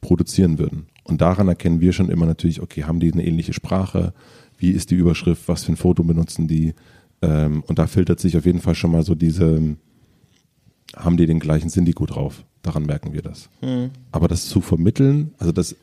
[0.00, 0.86] produzieren würden.
[1.04, 4.12] Und daran erkennen wir schon immer natürlich, okay, haben die eine ähnliche Sprache?
[4.58, 5.48] Wie ist die Überschrift?
[5.48, 6.74] Was für ein Foto benutzen die?
[7.22, 9.76] Ähm, und da filtert sich auf jeden Fall schon mal so diese,
[10.94, 12.44] haben die den gleichen Syndico drauf?
[12.62, 13.48] Daran merken wir das.
[14.12, 15.74] Aber das zu vermitteln, also das,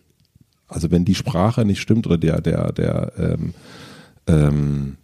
[0.67, 3.53] also wenn die Sprache nicht stimmt oder der, der, der, ähm,
[4.27, 4.97] ähm,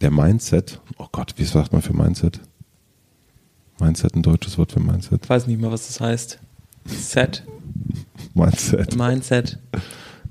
[0.00, 2.40] der Mindset, oh Gott, wie sagt man für Mindset?
[3.80, 5.20] Mindset, ein deutsches Wort für Mindset.
[5.24, 6.38] Ich weiß nicht mal, was das heißt.
[6.86, 7.44] Set,
[8.34, 8.96] Mindset.
[8.96, 9.58] Mindset.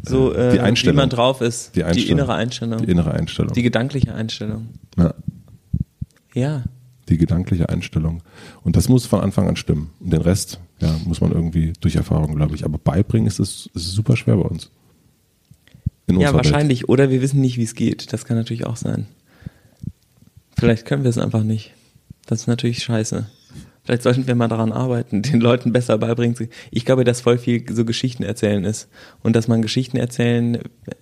[0.03, 0.95] So, äh, Die Einstellung.
[0.95, 1.75] wie man drauf ist.
[1.75, 2.11] Die Einstellung.
[2.19, 2.85] innere Einstellung.
[2.85, 3.53] Die innere Einstellung.
[3.53, 4.69] Die gedankliche Einstellung.
[4.97, 5.13] ja,
[6.33, 6.63] Ja.
[7.09, 8.21] die gedankliche Einstellung.
[8.63, 9.89] Und das muss von Anfang an stimmen.
[9.99, 12.63] Und den Rest, ja, muss man irgendwie durch Erfahrung, glaube ich.
[12.65, 14.71] Aber beibringen ist es super schwer bei uns.
[16.07, 16.53] In Ja, unserer Welt.
[16.53, 16.87] wahrscheinlich.
[16.89, 18.13] Oder wir wissen nicht, wie es geht.
[18.13, 19.05] Das kann natürlich auch sein.
[20.57, 21.73] Vielleicht können wir es einfach nicht.
[22.25, 23.27] Das ist natürlich scheiße.
[23.89, 26.35] Vielleicht sollten wir mal daran arbeiten, den Leuten besser beibringen.
[26.35, 28.87] zu- Ich glaube, dass voll viel so Geschichten erzählen ist.
[29.23, 30.59] Und dass man Geschichten erzählen,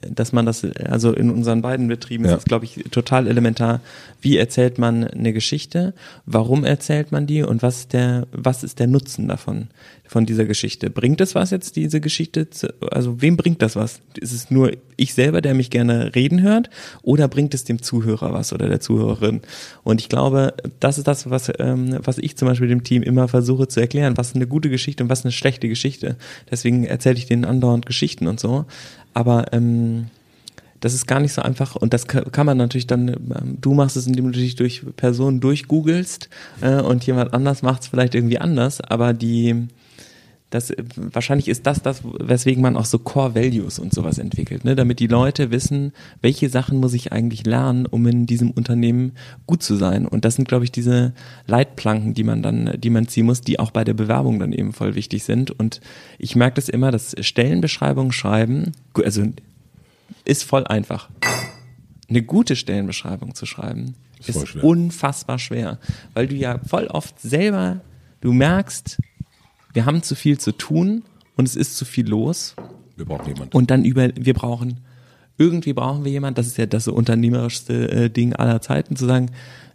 [0.09, 2.35] dass man das, also in unseren beiden Betrieben Ja.
[2.35, 3.81] ist glaube ich, total elementar.
[4.21, 5.93] Wie erzählt man eine Geschichte?
[6.25, 7.43] Warum erzählt man die?
[7.43, 9.67] Und was ist der, was ist der Nutzen davon,
[10.07, 10.89] von dieser Geschichte?
[10.89, 12.49] Bringt es was jetzt, diese Geschichte?
[12.49, 14.01] Zu, also, wem bringt das was?
[14.19, 16.69] Ist es nur ich selber, der mich gerne reden hört?
[17.03, 19.41] Oder bringt es dem Zuhörer was oder der Zuhörerin?
[19.83, 23.27] Und ich glaube, das ist das, was, ähm, was ich zum Beispiel dem Team immer
[23.27, 24.17] versuche zu erklären.
[24.17, 26.15] Was ist eine gute Geschichte und was ist eine schlechte Geschichte?
[26.49, 28.65] Deswegen erzähle ich denen andauernd Geschichten und so.
[29.13, 30.07] Aber, ähm,
[30.79, 33.73] das ist gar nicht so einfach und das ka- kann man natürlich dann, ähm, du
[33.73, 36.29] machst es, indem du dich durch Personen durchgoogelst
[36.61, 39.67] äh, und jemand anders macht es vielleicht irgendwie anders, aber die,
[40.49, 44.75] das, wahrscheinlich ist das das, weswegen man auch so Core Values und sowas entwickelt, ne?
[44.77, 45.91] damit die Leute wissen,
[46.21, 49.11] welche Sachen muss ich eigentlich lernen, um in diesem Unternehmen
[49.45, 50.07] gut zu sein.
[50.07, 51.13] Und das sind, glaube ich, diese
[51.47, 54.71] Leitplanken, die man dann, die man ziehen muss, die auch bei der Bewerbung dann eben
[54.71, 55.51] voll wichtig sind.
[55.51, 55.81] Und
[56.17, 58.71] ich merke das immer, dass Stellenbeschreibungen schreiben,
[59.03, 59.23] also
[60.23, 61.09] ist voll einfach.
[62.09, 64.63] eine gute Stellenbeschreibung zu schreiben, Ist ist, schwer.
[64.63, 65.77] unfassbar schwer,
[66.13, 67.81] weil du ja voll oft selber,
[68.21, 68.97] du merkst,
[69.77, 71.03] wir haben zu viel zu tun
[71.35, 72.55] und es ist zu viel los
[72.95, 73.55] Wir brauchen jemanden.
[73.55, 74.79] und dann über, wir brauchen,
[75.37, 79.29] irgendwie brauchen wir jemand, das ist ja das unternehmerischste äh, Ding aller Zeiten, zu sagen,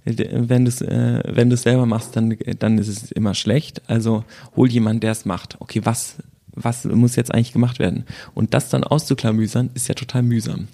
[0.05, 3.35] äh, wenn du es äh, wenn du es selber machst, dann, dann ist es immer
[3.35, 3.81] schlecht.
[3.87, 4.25] Also
[4.57, 5.57] hol jemand, der es macht.
[5.61, 6.17] Okay, was,
[6.53, 8.05] was muss jetzt eigentlich gemacht werden?
[8.35, 10.67] Und das dann auszuklamüsern, ist ja total mühsam.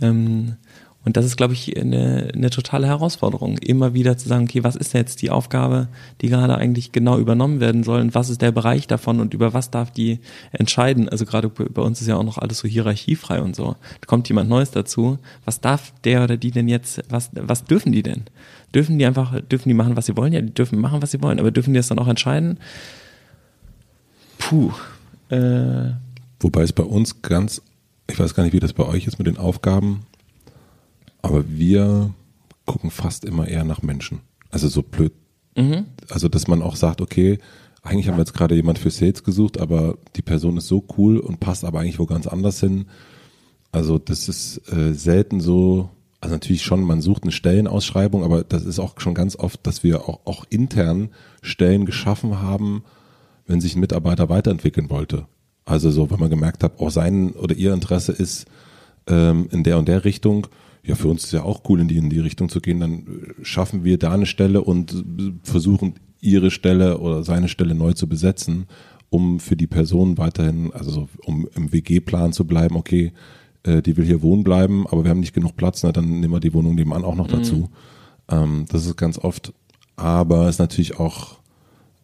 [0.00, 0.56] Ähm,
[1.04, 4.74] und das ist, glaube ich, eine, eine totale Herausforderung, immer wieder zu sagen, okay, was
[4.74, 5.88] ist jetzt die Aufgabe,
[6.22, 9.52] die gerade eigentlich genau übernommen werden soll und was ist der Bereich davon und über
[9.52, 10.20] was darf die
[10.52, 11.08] entscheiden?
[11.08, 13.76] Also gerade bei uns ist ja auch noch alles so hierarchiefrei und so.
[14.00, 15.18] Da kommt jemand Neues dazu.
[15.44, 18.24] Was darf der oder die denn jetzt, was, was dürfen die denn?
[18.74, 20.32] Dürfen die einfach, dürfen die machen, was sie wollen?
[20.32, 22.58] Ja, die dürfen machen, was sie wollen, aber dürfen die das dann auch entscheiden?
[24.38, 24.72] Puh.
[25.28, 25.90] Äh,
[26.40, 27.60] Wobei es bei uns ganz,
[28.10, 30.06] ich weiß gar nicht, wie das bei euch ist mit den Aufgaben,
[31.24, 32.12] aber wir
[32.66, 34.20] gucken fast immer eher nach Menschen.
[34.50, 35.12] Also so blöd.
[36.10, 37.38] Also, dass man auch sagt, okay,
[37.82, 41.18] eigentlich haben wir jetzt gerade jemand für Sales gesucht, aber die Person ist so cool
[41.18, 42.86] und passt aber eigentlich wo ganz anders hin.
[43.72, 45.88] Also, das ist äh, selten so,
[46.20, 49.82] also natürlich schon, man sucht eine Stellenausschreibung, aber das ist auch schon ganz oft, dass
[49.82, 51.08] wir auch, auch intern
[51.40, 52.84] Stellen geschaffen haben,
[53.46, 55.26] wenn sich ein Mitarbeiter weiterentwickeln wollte.
[55.64, 58.44] Also so, wenn man gemerkt hat, auch sein oder ihr Interesse ist
[59.06, 60.48] ähm, in der und der Richtung,
[60.84, 62.92] ja, für uns ist ja auch cool, in die, in die Richtung zu gehen, dann
[62.92, 67.92] äh, schaffen wir da eine Stelle und äh, versuchen ihre Stelle oder seine Stelle neu
[67.92, 68.66] zu besetzen,
[69.10, 73.12] um für die Person weiterhin, also so, um im WG-Plan zu bleiben, okay,
[73.62, 76.32] äh, die will hier wohnen bleiben, aber wir haben nicht genug Platz, na, dann nehmen
[76.32, 77.70] wir die Wohnung nebenan auch noch dazu.
[78.28, 79.52] Ähm, das ist ganz oft,
[79.96, 81.38] aber es ist natürlich auch,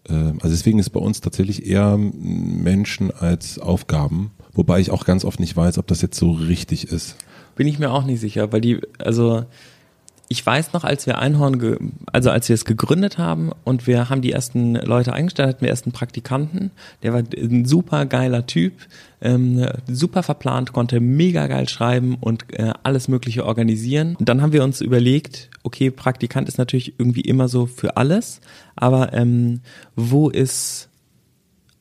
[0.08, 5.24] äh, also deswegen ist bei uns tatsächlich eher Menschen als Aufgaben, wobei ich auch ganz
[5.24, 7.16] oft nicht weiß, ob das jetzt so richtig ist.
[7.56, 9.44] Bin ich mir auch nicht sicher, weil die, also
[10.32, 14.22] ich weiß noch, als wir Einhorn, also als wir es gegründet haben und wir haben
[14.22, 16.70] die ersten Leute eingestellt, hatten wir erst einen Praktikanten,
[17.02, 18.74] der war ein super geiler Typ,
[19.20, 24.14] ähm, super verplant, konnte mega geil schreiben und äh, alles Mögliche organisieren.
[24.20, 28.40] Und dann haben wir uns überlegt, okay, Praktikant ist natürlich irgendwie immer so für alles,
[28.76, 29.62] aber ähm,
[29.96, 30.90] wo ist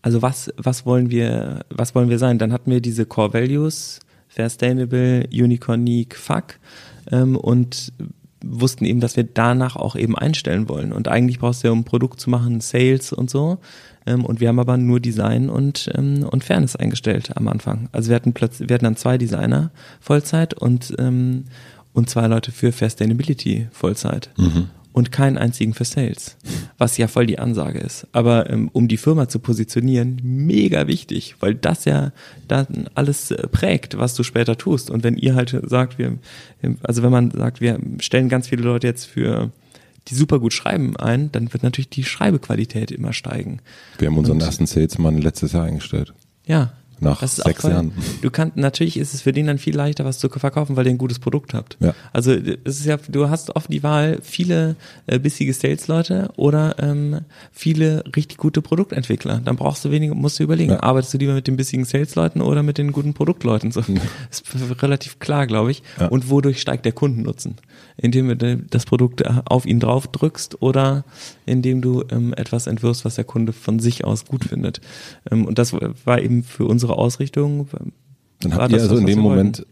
[0.01, 2.39] also was, was wollen wir, was wollen wir sein?
[2.39, 3.99] Dann hatten wir diese Core Values,
[4.39, 6.59] Sustainable, Unicornique, Fuck,
[7.11, 7.91] ähm, und
[8.43, 10.93] wussten eben, dass wir danach auch eben einstellen wollen.
[10.93, 13.59] Und eigentlich brauchst du ja, um ein Produkt zu machen, Sales und so.
[14.05, 17.89] Ähm, und wir haben aber nur Design und, ähm, und Fairness eingestellt am Anfang.
[17.91, 21.45] Also wir hatten plötzlich, wir hatten dann zwei Designer Vollzeit und, ähm,
[21.93, 24.29] und zwei Leute für Sustainability Vollzeit
[24.99, 26.37] und keinen einzigen für Sales,
[26.77, 28.05] was ja voll die Ansage ist.
[28.11, 32.11] Aber ähm, um die Firma zu positionieren, mega wichtig, weil das ja
[32.47, 34.91] dann alles äh, prägt, was du später tust.
[34.91, 36.19] Und wenn ihr halt sagt, wir,
[36.83, 39.49] also wenn man sagt, wir stellen ganz viele Leute jetzt für
[40.07, 43.59] die super gut schreiben ein, dann wird natürlich die Schreibequalität immer steigen.
[43.97, 46.13] Wir haben unseren Und- ersten Salesman letztes Jahr eingestellt.
[46.45, 46.73] Ja.
[46.99, 47.91] Nach sechs voll, Jahren.
[48.21, 50.91] Du kannst, natürlich ist es für den dann viel leichter, was zu verkaufen, weil ihr
[50.91, 51.77] ein gutes Produkt habt.
[51.79, 51.93] Ja.
[52.13, 54.75] Also es ist ja, du hast oft die Wahl, viele
[55.07, 57.21] äh, bissige Sales-Leute oder ähm,
[57.51, 59.41] viele richtig gute Produktentwickler.
[59.43, 60.83] Dann brauchst du weniger, musst du überlegen, Ja.
[60.83, 63.71] arbeitest du lieber mit den bissigen Sales-Leuten oder mit den guten Produktleuten?
[63.71, 63.81] So,
[64.29, 64.43] ist
[64.81, 65.83] relativ klar, glaube ich.
[65.99, 66.07] Ja.
[66.07, 67.55] Und wodurch steigt der Kundennutzen?
[67.97, 71.03] Indem du das Produkt äh, auf ihn drauf drückst oder
[71.45, 74.79] indem du ähm, etwas entwirfst, was der Kunde von sich aus gut findet.
[75.29, 77.67] Ähm, und das war eben für unsere Ausrichtung.
[78.41, 79.71] Dann habt ihr das also das, in dem Moment wollten.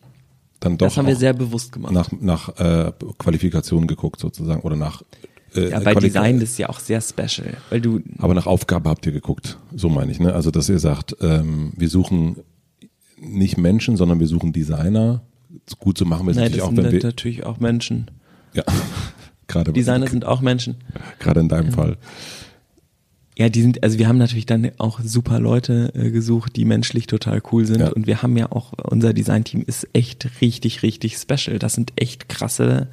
[0.59, 1.93] dann doch Das haben wir sehr bewusst gemacht.
[1.93, 5.01] nach, nach äh, Qualifikationen geguckt sozusagen oder nach
[5.55, 8.45] äh, ja, bei Quali- Design das ist ja auch sehr special, weil du Aber nach
[8.47, 10.19] Aufgabe habt ihr geguckt, so meine ich.
[10.19, 10.33] Ne?
[10.33, 12.37] Also dass ihr sagt, ähm, wir suchen
[13.19, 15.21] nicht Menschen, sondern wir suchen Designer.
[15.79, 18.11] Gut, so machen wir es Nein, natürlich das auch, sind wenn wir natürlich auch Menschen.
[18.53, 18.63] ja,
[19.47, 20.75] gerade Designer sind auch Menschen.
[21.19, 21.97] gerade in deinem Fall.
[23.37, 27.05] Ja, die sind, also wir haben natürlich dann auch super Leute äh, gesucht, die menschlich
[27.05, 27.81] total cool sind.
[27.81, 27.89] Ja.
[27.89, 31.59] Und wir haben ja auch, unser Designteam ist echt richtig, richtig special.
[31.59, 32.87] Das sind echt krasse,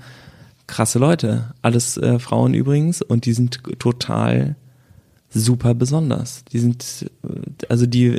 [0.66, 1.54] krasse Leute.
[1.62, 4.56] Alles äh, Frauen übrigens und die sind total
[5.30, 6.44] super besonders.
[6.52, 8.18] Die sind, äh, also die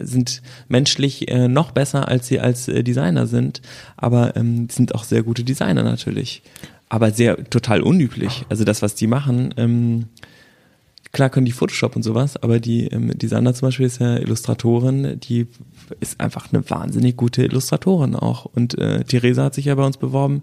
[0.00, 3.60] sind menschlich äh, noch besser, als sie als äh, Designer sind,
[3.98, 6.42] aber ähm, sind auch sehr gute Designer natürlich.
[6.88, 8.46] Aber sehr total unüblich.
[8.48, 10.06] Also das, was die machen, ähm,
[11.12, 14.16] klar können die Photoshop und sowas, aber die ähm, die Sandra zum Beispiel ist ja
[14.16, 15.46] Illustratorin, die
[16.00, 18.44] ist einfach eine wahnsinnig gute Illustratorin auch.
[18.44, 20.42] Und äh, Theresa hat sich ja bei uns beworben,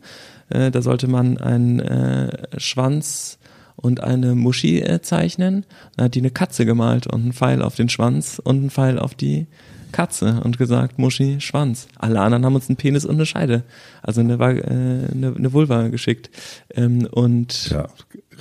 [0.49, 3.39] äh, da sollte man einen äh, Schwanz
[3.75, 5.65] und eine Muschi äh, zeichnen.
[5.95, 8.99] Dann hat die eine Katze gemalt und einen Pfeil auf den Schwanz und einen Pfeil
[8.99, 9.47] auf die
[9.91, 11.87] Katze und gesagt, Muschi, Schwanz.
[11.97, 13.63] Alle anderen haben uns einen Penis und eine Scheide,
[14.01, 16.29] also eine, äh, eine, eine Vulva geschickt.
[16.73, 17.87] Ähm, und ja,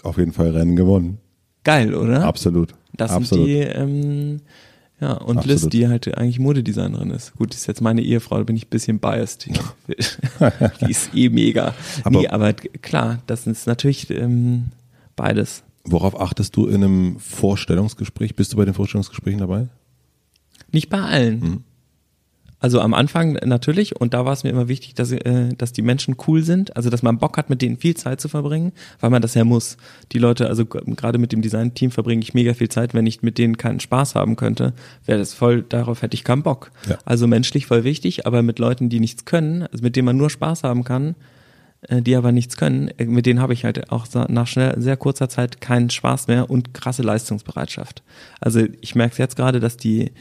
[0.03, 1.19] auf jeden Fall Rennen gewonnen.
[1.65, 2.25] Geil, oder?
[2.25, 2.75] Absolut.
[2.95, 3.47] Das Absolut.
[3.47, 4.41] sind die, ähm,
[5.01, 5.63] ja, und Absolut.
[5.63, 7.35] Liz, die halt eigentlich Modedesignerin ist.
[7.37, 9.47] Gut, ist jetzt meine Ehefrau, da bin ich ein bisschen biased.
[9.47, 9.53] Die,
[10.87, 11.75] die ist eh mega.
[12.05, 14.67] Aber- nee, aber klar, das ist natürlich ähm,
[15.17, 15.65] beides.
[15.85, 18.37] Worauf achtest du in einem Vorstellungsgespräch?
[18.37, 19.69] Bist du bei den Vorstellungsgesprächen dabei?
[20.71, 21.41] Nicht bei allen.
[21.41, 21.65] Mhm.
[22.63, 25.83] Also am Anfang natürlich, und da war es mir immer wichtig, dass, äh, dass die
[25.83, 29.11] Menschen cool sind, also dass man Bock hat, mit denen viel Zeit zu verbringen, weil
[29.11, 29.77] man das ja muss.
[30.13, 33.37] Die Leute, also gerade mit dem Design-Team verbringe ich mega viel Zeit, wenn ich mit
[33.37, 34.75] denen keinen Spaß haben könnte,
[35.07, 36.71] wäre das voll, darauf hätte ich keinen Bock.
[36.89, 36.99] Ja.
[37.05, 40.31] Also menschlich voll wichtig, aber mit Leuten, die nichts können, also mit denen man nur
[40.31, 41.17] Spaß haben kann,
[41.89, 44.97] äh, die aber nichts können, äh, mit denen habe ich halt auch nach schnell, sehr
[44.97, 48.05] kurzer Zeit keinen Spaß mehr und krasse Leistungsbereitschaft.
[48.41, 50.13] Also ich merke jetzt gerade, dass die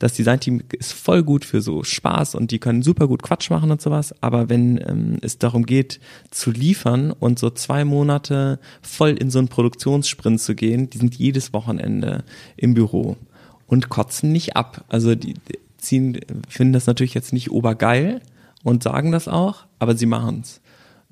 [0.00, 3.70] das Designteam ist voll gut für so Spaß und die können super gut Quatsch machen
[3.70, 9.10] und sowas, aber wenn ähm, es darum geht zu liefern und so zwei Monate voll
[9.10, 12.24] in so einen Produktionssprint zu gehen, die sind jedes Wochenende
[12.56, 13.18] im Büro
[13.66, 14.84] und kotzen nicht ab.
[14.88, 15.34] Also die
[15.76, 18.22] ziehen, finden das natürlich jetzt nicht obergeil
[18.64, 20.62] und sagen das auch, aber sie machen's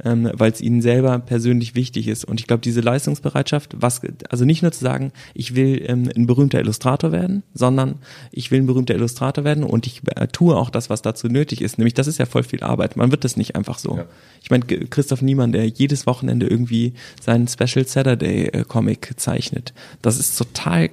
[0.04, 2.24] ähm, weil es ihnen selber persönlich wichtig ist.
[2.24, 6.26] Und ich glaube, diese Leistungsbereitschaft, was, also nicht nur zu sagen, ich will ähm, ein
[6.26, 7.96] berühmter Illustrator werden, sondern
[8.30, 11.60] ich will ein berühmter Illustrator werden und ich äh, tue auch das, was dazu nötig
[11.60, 11.78] ist.
[11.78, 12.96] Nämlich, das ist ja voll viel Arbeit.
[12.96, 13.96] Man wird das nicht einfach so.
[13.96, 14.04] Ja.
[14.42, 19.74] Ich meine, Christoph Niemann, der jedes Wochenende irgendwie seinen Special Saturday äh, Comic zeichnet.
[20.02, 20.90] Das ist total, äh,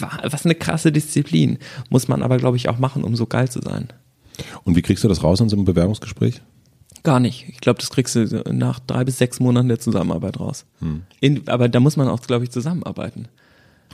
[0.00, 1.58] wa- was eine krasse Disziplin.
[1.90, 3.88] Muss man aber, glaube ich, auch machen, um so geil zu sein.
[4.64, 6.42] Und wie kriegst du das raus in so einem Bewerbungsgespräch?
[7.06, 7.46] Gar nicht.
[7.48, 10.64] Ich glaube, das kriegst du nach drei bis sechs Monaten der Zusammenarbeit raus.
[11.20, 13.28] In, aber da muss man auch, glaube ich, zusammenarbeiten.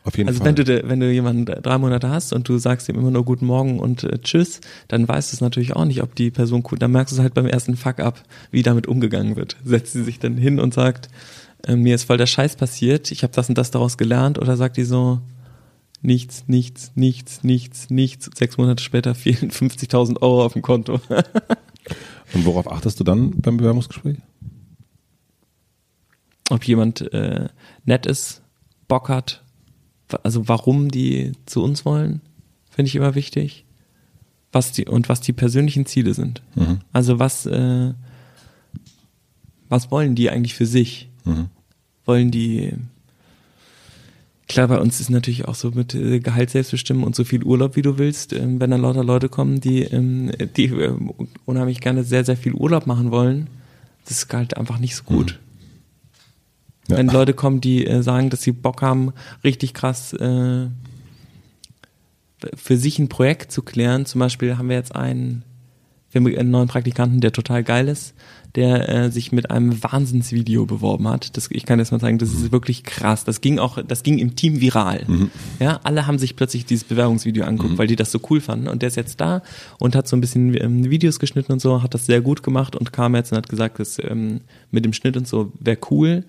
[0.05, 0.57] Auf jeden Also Fall.
[0.57, 3.45] wenn du, wenn du jemanden drei Monate hast und du sagst ihm immer nur Guten
[3.45, 6.79] Morgen und äh, Tschüss, dann weißt du es natürlich auch nicht, ob die Person cool.
[6.79, 9.59] Dann merkst du es halt beim ersten Fuck up, wie damit umgegangen wird.
[9.63, 11.09] Setzt sie sich dann hin und sagt,
[11.67, 14.57] äh, mir ist voll der Scheiß passiert, ich habe das und das daraus gelernt, oder
[14.57, 15.19] sagt die so,
[16.01, 18.31] nichts, nichts, nichts, nichts, nichts.
[18.35, 20.99] Sechs Monate später fehlen 50.000 Euro auf dem Konto.
[22.35, 24.19] Und worauf achtest du dann beim Bewerbungsgespräch?
[26.53, 27.49] ob jemand äh,
[27.85, 28.43] nett ist,
[28.87, 29.43] Bock hat,
[30.23, 32.21] also warum die zu uns wollen,
[32.71, 33.65] finde ich immer wichtig.
[34.53, 36.43] Was die und was die persönlichen Ziele sind.
[36.55, 36.81] Mhm.
[36.93, 37.95] Also was äh,
[39.71, 41.09] was wollen die eigentlich für sich?
[41.25, 41.49] Mhm.
[42.05, 42.75] Wollen die
[44.53, 47.43] Klar, bei uns ist natürlich auch so mit äh, Gehalt selbst bestimmen und so viel
[47.43, 48.35] Urlaub, wie du willst.
[48.35, 51.11] Ähm, wenn dann lauter Leute kommen, die, ähm, die ähm,
[51.47, 53.47] unheimlich gerne sehr, sehr viel Urlaub machen wollen,
[54.05, 55.41] das ist halt einfach nicht so gut.
[56.89, 56.99] Ja.
[56.99, 60.67] Wenn Leute kommen, die äh, sagen, dass sie Bock haben, richtig krass äh,
[62.55, 64.05] für sich ein Projekt zu klären.
[64.05, 65.45] Zum Beispiel haben wir jetzt einen,
[66.11, 68.13] wir haben einen neuen Praktikanten, der total geil ist,
[68.55, 71.37] der äh, sich mit einem Wahnsinnsvideo beworben hat.
[71.37, 73.25] Das, ich kann jetzt mal sagen, das ist wirklich krass.
[73.25, 75.07] Das ging auch, das ging im Team viral.
[75.59, 78.69] Ja, alle haben sich plötzlich dieses Bewerbungsvideo angeguckt, weil die das so cool fanden.
[78.69, 79.43] Und der ist jetzt da
[79.79, 82.77] und hat so ein bisschen ähm, Videos geschnitten und so, hat das sehr gut gemacht
[82.77, 84.41] und kam jetzt und hat gesagt, dass ähm,
[84.71, 86.25] mit dem Schnitt und so wäre cool.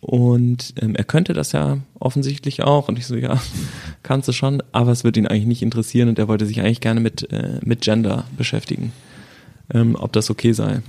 [0.00, 2.88] Und ähm, er könnte das ja offensichtlich auch.
[2.88, 3.40] Und ich so, ja,
[4.02, 6.80] kannst du schon, aber es wird ihn eigentlich nicht interessieren und er wollte sich eigentlich
[6.82, 8.92] gerne mit, äh, mit Gender beschäftigen,
[9.72, 10.82] ähm, ob das okay sei.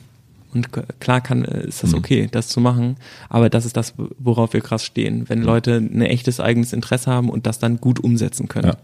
[0.53, 0.69] Und
[0.99, 2.95] klar kann, äh, ist das okay, das zu machen,
[3.29, 7.29] aber das ist das, worauf wir krass stehen, wenn Leute ein echtes eigenes Interesse haben
[7.29, 8.69] und das dann gut umsetzen können.
[8.69, 8.77] Ja.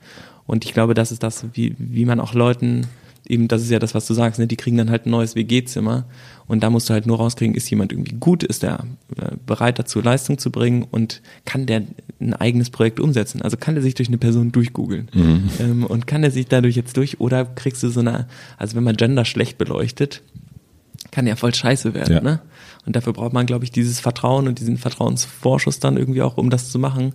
[0.46, 2.88] Und ich glaube, das ist das, wie, wie man auch Leuten,
[3.28, 5.36] eben, das ist ja das, was du sagst, ne, die kriegen dann halt ein neues
[5.36, 6.06] WG-Zimmer
[6.48, 8.86] und da musst du halt nur rauskriegen, ist jemand irgendwie gut, ist der
[9.18, 11.84] äh, bereit dazu, Leistung zu bringen und kann der
[12.20, 13.42] ein eigenes Projekt umsetzen?
[13.42, 15.10] Also kann der sich durch eine Person durchgoogeln?
[15.60, 17.22] Ähm, und kann der sich dadurch jetzt durch?
[17.22, 20.22] Oder kriegst du so eine, also wenn man Gender schlecht beleuchtet,
[21.14, 22.22] kann ja voll scheiße werden, Ja.
[22.22, 22.42] ne?
[22.86, 26.50] Und dafür braucht man, glaube ich, dieses Vertrauen und diesen Vertrauensvorschuss dann irgendwie auch, um
[26.50, 27.14] das zu machen.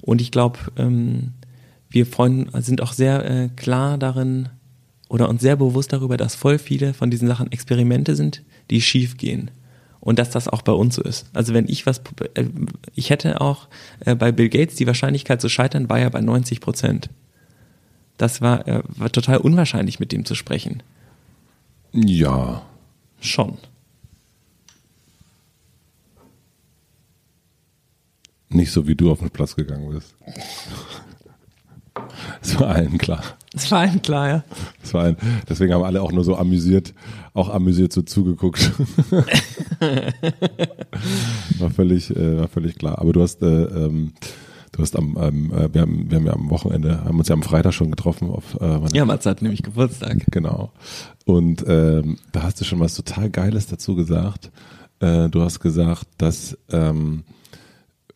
[0.00, 1.32] Und ich glaube, ähm,
[1.90, 4.48] wir freuen, sind auch sehr äh, klar darin
[5.08, 9.16] oder uns sehr bewusst darüber, dass voll viele von diesen Sachen Experimente sind, die schief
[9.18, 9.50] gehen.
[10.00, 11.26] Und dass das auch bei uns so ist.
[11.34, 12.00] Also wenn ich was,
[12.34, 12.44] äh,
[12.94, 13.68] ich hätte auch
[14.00, 17.10] äh, bei Bill Gates die Wahrscheinlichkeit zu scheitern, war ja bei 90 Prozent.
[18.16, 20.82] Das war, äh, war total unwahrscheinlich, mit dem zu sprechen.
[21.92, 22.62] Ja.
[23.20, 23.58] Schon.
[28.48, 30.14] Nicht so wie du auf den Platz gegangen bist.
[32.40, 33.22] Das war allen klar.
[33.52, 34.44] Das war einem klar, ja.
[34.82, 35.16] Das war ein,
[35.48, 36.92] deswegen haben alle auch nur so amüsiert,
[37.34, 38.72] auch amüsiert so zugeguckt.
[41.58, 42.98] war völlig, äh, war völlig klar.
[42.98, 44.12] Aber du hast, äh, ähm,
[44.74, 47.34] Du hast am, ähm, äh, wir, haben, wir haben ja am Wochenende, haben uns ja
[47.34, 48.28] am Freitag schon getroffen.
[48.28, 50.24] Auf, äh, meine Ja, Matze hat nämlich Geburtstag.
[50.32, 50.72] Genau.
[51.24, 54.50] Und ähm, da hast du schon was total Geiles dazu gesagt.
[54.98, 57.22] Äh, du hast gesagt, dass ähm,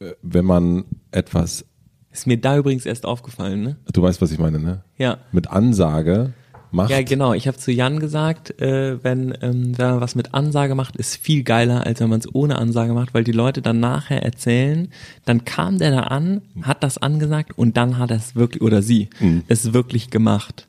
[0.00, 1.64] äh, wenn man etwas,
[2.10, 3.76] Ist mir da übrigens erst aufgefallen, ne?
[3.92, 4.82] du weißt, was ich meine, ne?
[4.96, 5.18] Ja.
[5.30, 6.32] Mit Ansage
[6.70, 6.90] macht.
[6.90, 7.32] Ja, genau.
[7.34, 11.16] Ich habe zu Jan gesagt, äh, wenn, ähm, wenn man was mit Ansage macht, ist
[11.16, 14.88] viel geiler, als wenn man es ohne Ansage macht, weil die Leute dann nachher erzählen,
[15.24, 18.82] dann kam der da an, hat das angesagt und dann hat er es wirklich, oder
[18.82, 19.08] sie,
[19.48, 20.66] es wirklich gemacht.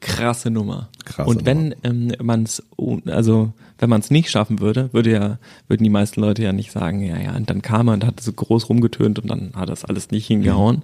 [0.00, 0.88] Krasse Nummer.
[1.04, 2.62] Krasse und wenn ähm, man es,
[3.06, 5.38] also wenn man es nicht schaffen würde, würde ja,
[5.68, 8.20] würden die meisten Leute ja nicht sagen, ja, ja, und dann kam er und hat
[8.20, 10.82] so groß rumgetönt und dann hat das alles nicht hingehauen.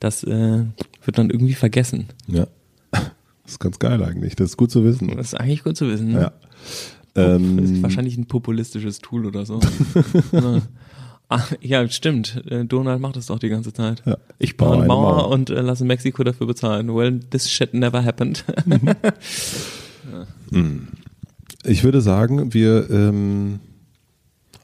[0.00, 0.64] Das äh,
[1.04, 2.08] wird dann irgendwie vergessen.
[2.26, 2.46] Ja.
[3.58, 4.36] Ist ganz geil eigentlich.
[4.36, 5.08] Das ist gut zu wissen.
[5.16, 6.12] Das ist eigentlich gut zu wissen.
[6.12, 6.20] Ne?
[6.20, 6.32] Ja.
[7.14, 9.58] Das ist Ähm, wahrscheinlich ein populistisches Tool oder so.
[10.32, 10.62] ja.
[11.28, 12.42] Ah, ja, stimmt.
[12.48, 14.02] Äh, Donald macht das doch die ganze Zeit.
[14.06, 14.16] Ja.
[14.38, 15.28] Ich baue eine Mauer, Mauer.
[15.30, 16.94] und äh, lasse Mexiko dafür bezahlen.
[16.94, 18.44] Well, this shit never happened.
[21.64, 23.58] ich würde sagen, wir ähm,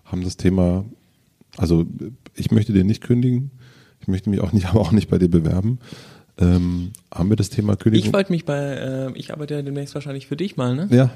[0.05, 0.85] haben das Thema,
[1.57, 1.85] also
[2.35, 3.51] ich möchte dir nicht kündigen,
[4.01, 5.81] ich möchte mich auch nicht, aber auch nicht bei dir bewerben.
[6.39, 8.09] Ähm, haben wir das Thema Kündigung?
[8.09, 10.89] ich wollte mich bei, äh, ich arbeite ja demnächst wahrscheinlich für dich mal, ne?
[10.91, 11.11] ja,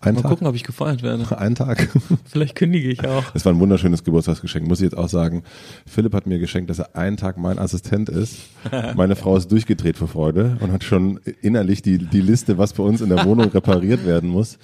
[0.00, 0.30] einen Mal Tag.
[0.30, 1.36] gucken, ob ich gefeuert werde.
[1.38, 1.88] Einen Tag.
[2.24, 3.24] Vielleicht kündige ich auch.
[3.34, 5.42] Es war ein wunderschönes Geburtstagsgeschenk, muss ich jetzt auch sagen.
[5.86, 8.38] Philipp hat mir geschenkt, dass er einen Tag mein Assistent ist.
[8.94, 12.82] Meine Frau ist durchgedreht vor Freude und hat schon innerlich die, die Liste, was bei
[12.82, 14.58] uns in der Wohnung repariert werden muss,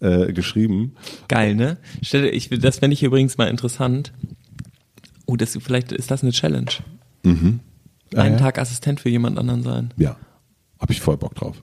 [0.00, 0.94] äh, geschrieben.
[1.28, 1.78] Geil, ne?
[2.02, 4.12] Stell dir, ich, das fände ich übrigens mal interessant.
[5.24, 6.70] Oh, das, vielleicht ist das eine Challenge.
[7.24, 7.30] Ah,
[8.14, 8.40] Einen ja?
[8.40, 9.94] Tag Assistent für jemand anderen sein.
[9.96, 10.16] Ja,
[10.78, 11.62] habe ich voll Bock drauf.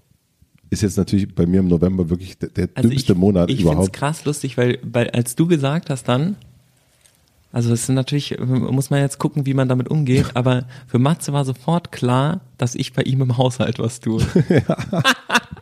[0.70, 3.62] Ist jetzt natürlich bei mir im November wirklich der, der Also dümmste ich, Monat ich
[3.62, 3.94] überhaupt.
[3.94, 6.36] krass lustig, weil, weil als du gesagt hast dann,
[7.52, 11.34] also es ist natürlich, muss man jetzt gucken, wie man damit umgeht, aber für Matze
[11.34, 14.22] war sofort klar, dass ich bei ihm im Haushalt was tue.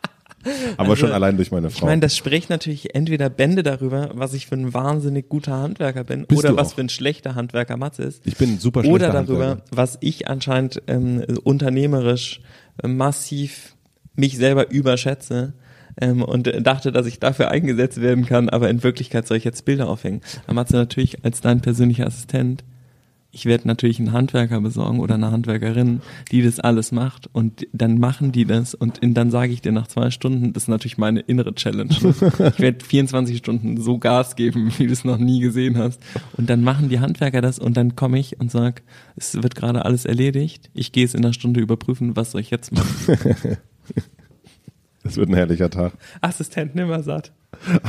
[0.77, 1.85] Aber schon allein durch meine Ich Frau.
[1.87, 6.25] meine, das spricht natürlich entweder Bände darüber, was ich für ein wahnsinnig guter Handwerker bin,
[6.25, 6.75] Bist oder was auch.
[6.75, 8.25] für ein schlechter Handwerker Matze ist.
[8.25, 9.63] ich bin ein super schlechter Oder darüber, Handwerker.
[9.71, 12.41] was ich anscheinend ähm, unternehmerisch
[12.83, 13.75] äh, massiv
[14.15, 15.53] mich selber überschätze
[15.99, 19.65] ähm, und dachte, dass ich dafür eingesetzt werden kann, aber in Wirklichkeit soll ich jetzt
[19.65, 20.21] Bilder aufhängen.
[20.45, 22.63] Dann Matze natürlich als dein persönlicher Assistent.
[23.31, 26.01] Ich werde natürlich einen Handwerker besorgen oder eine Handwerkerin,
[26.31, 29.71] die das alles macht und dann machen die das und in, dann sage ich dir
[29.71, 31.93] nach zwei Stunden, das ist natürlich meine innere Challenge.
[31.93, 36.01] Ich werde 24 Stunden so Gas geben, wie du es noch nie gesehen hast.
[36.37, 38.81] Und dann machen die Handwerker das und dann komme ich und sag,
[39.15, 40.69] es wird gerade alles erledigt.
[40.73, 43.57] Ich gehe es in einer Stunde überprüfen, was soll ich jetzt machen?
[45.07, 45.93] Das wird ein herrlicher Tag.
[46.19, 47.31] Assistent nimmer satt.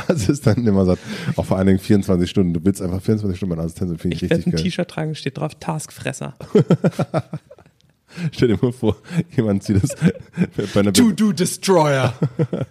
[0.07, 1.03] Assistent immer sagt,
[1.35, 2.55] auch vor allen Dingen 24 Stunden.
[2.55, 4.63] Du willst einfach 24 Stunden mein Assistent sein, finde ich, Ich werde richtig ein geil.
[4.63, 6.35] T-Shirt tragen, steht drauf Taskfresser.
[8.33, 8.97] Stell dir mal vor,
[9.37, 9.97] jemand zieht das
[10.75, 12.15] bei einer Be do Destroyer.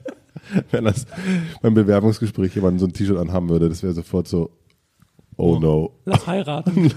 [0.71, 1.05] wenn das
[1.61, 4.49] beim Bewerbungsgespräch jemand so ein T-Shirt anhaben würde, das wäre sofort so,
[5.35, 5.99] oh no.
[6.05, 6.89] Lass heiraten.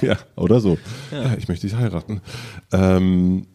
[0.00, 0.78] Ja, oder so.
[1.12, 2.22] Ja, ich möchte dich heiraten.
[2.72, 3.46] Ähm,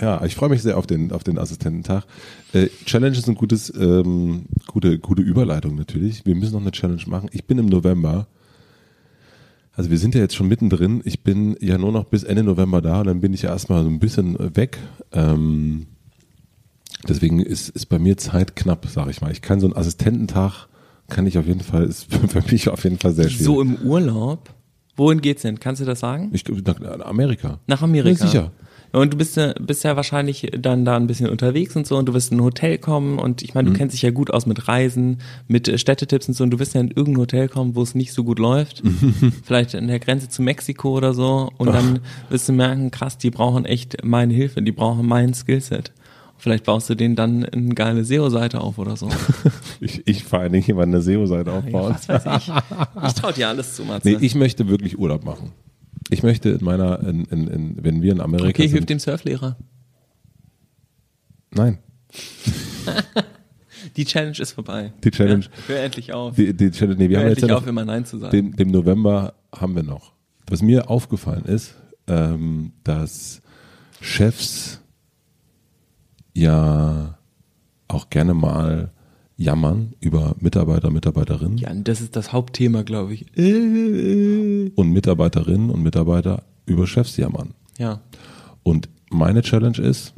[0.00, 2.04] ja, ich freue mich sehr auf den, auf den Assistententag.
[2.52, 6.26] Äh, Challenge ist ein gutes, ähm, gute, gute Überleitung natürlich.
[6.26, 7.28] Wir müssen noch eine Challenge machen.
[7.32, 8.26] Ich bin im November.
[9.72, 11.02] Also wir sind ja jetzt schon mittendrin.
[11.04, 13.82] Ich bin ja nur noch bis Ende November da und dann bin ich ja erstmal
[13.82, 14.78] so ein bisschen weg.
[15.12, 15.86] Ähm,
[17.08, 19.32] deswegen ist, ist bei mir Zeit knapp, sag ich mal.
[19.32, 20.68] Ich kann so einen Assistententag,
[21.08, 23.44] kann ich auf jeden Fall, ist für mich auf jeden Fall sehr schwierig.
[23.44, 24.50] So im Urlaub.
[24.96, 25.60] Wohin geht's denn?
[25.60, 26.30] Kannst du das sagen?
[26.32, 27.60] Ich, nach Amerika.
[27.66, 28.24] Nach Amerika.
[28.24, 28.52] Ja, sicher.
[28.98, 32.06] Und du bist ja, bist ja wahrscheinlich dann da ein bisschen unterwegs und so und
[32.08, 33.52] du wirst in ein Hotel kommen und ich Mhm.
[33.54, 35.18] meine, du kennst dich ja gut aus mit Reisen,
[35.48, 37.94] mit äh, Städtetipps und so und du wirst ja in irgendein Hotel kommen, wo es
[37.94, 38.82] nicht so gut läuft.
[39.44, 41.98] Vielleicht an der Grenze zu Mexiko oder so und dann
[42.30, 45.92] wirst du merken, krass, die brauchen echt meine Hilfe, die brauchen mein Skillset.
[46.38, 49.08] Vielleicht baust du denen dann eine geile SEO-Seite auf oder so.
[49.80, 51.94] Ich, ich allen Dingen jemand eine SEO-Seite Ja, aufbauen.
[51.94, 52.52] was weiß ich.
[53.06, 54.08] Ich trau dir alles zu, Matze.
[54.08, 55.52] nee, ich möchte wirklich Urlaub machen.
[56.10, 59.56] Ich möchte in meiner, in, in, in, wenn wir in Amerika okay, hilf dem Surflehrer.
[61.50, 61.78] Nein,
[63.96, 64.92] Die Challenge ist vorbei.
[65.04, 66.34] Die Challenge- Ja, hör endlich auf.
[66.36, 68.30] die, die Challenge, nee, wir hör haben jetzt endlich ja auf, immer Nein zu sagen.
[68.32, 70.12] dem, dem November haben wir noch.
[70.48, 71.74] Was mir aufgefallen ist,
[72.06, 73.42] ähm, dass
[74.00, 74.80] Chefs
[76.34, 77.18] ja
[77.88, 78.92] auch gerne mal
[79.36, 83.26] jammern über Mitarbeiter, Mitarbeiterinnen Ja, das ist das Hauptthema, glaube ich.
[83.36, 87.54] Äh, und Mitarbeiterinnen und Mitarbeiter über Chefs jammern.
[87.78, 88.00] Ja.
[88.62, 90.14] Und meine Challenge ist,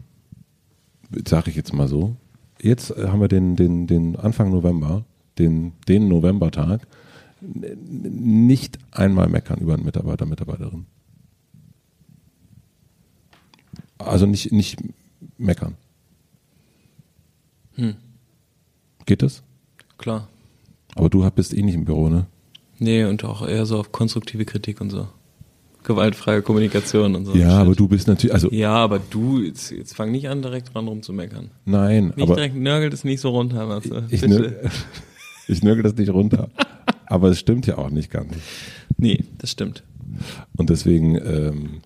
[1.27, 2.17] sage ich jetzt mal so,
[2.61, 5.05] jetzt äh, haben wir den, den, den Anfang November,
[5.39, 6.87] den, den Novembertag,
[7.41, 10.87] nicht einmal meckern über einen Mitarbeiter, Mitarbeiterin.
[13.99, 14.81] Also nicht, nicht
[15.37, 15.77] meckern.
[17.75, 17.97] Hm.
[19.09, 19.43] Geht das?
[19.97, 20.29] Klar.
[20.95, 22.27] Aber du bist eh nicht im Büro, ne?
[22.79, 25.09] Nee, und auch eher so auf konstruktive Kritik und so.
[25.83, 27.35] Gewaltfreie Kommunikation und so.
[27.35, 30.75] Ja, aber du bist natürlich, also Ja, aber du, jetzt, jetzt fang nicht an, direkt
[30.75, 31.51] dran rumzumeckern.
[31.65, 33.67] nein, Nicht aber direkt nörgelt es nicht so runter.
[33.71, 34.29] Was, ich, bitte.
[34.29, 34.71] nörgel,
[35.49, 36.51] ich nörgel das nicht runter.
[37.07, 38.35] aber es stimmt ja auch nicht ganz.
[38.99, 39.85] Nee, das stimmt.
[40.59, 41.81] Und deswegen, ähm,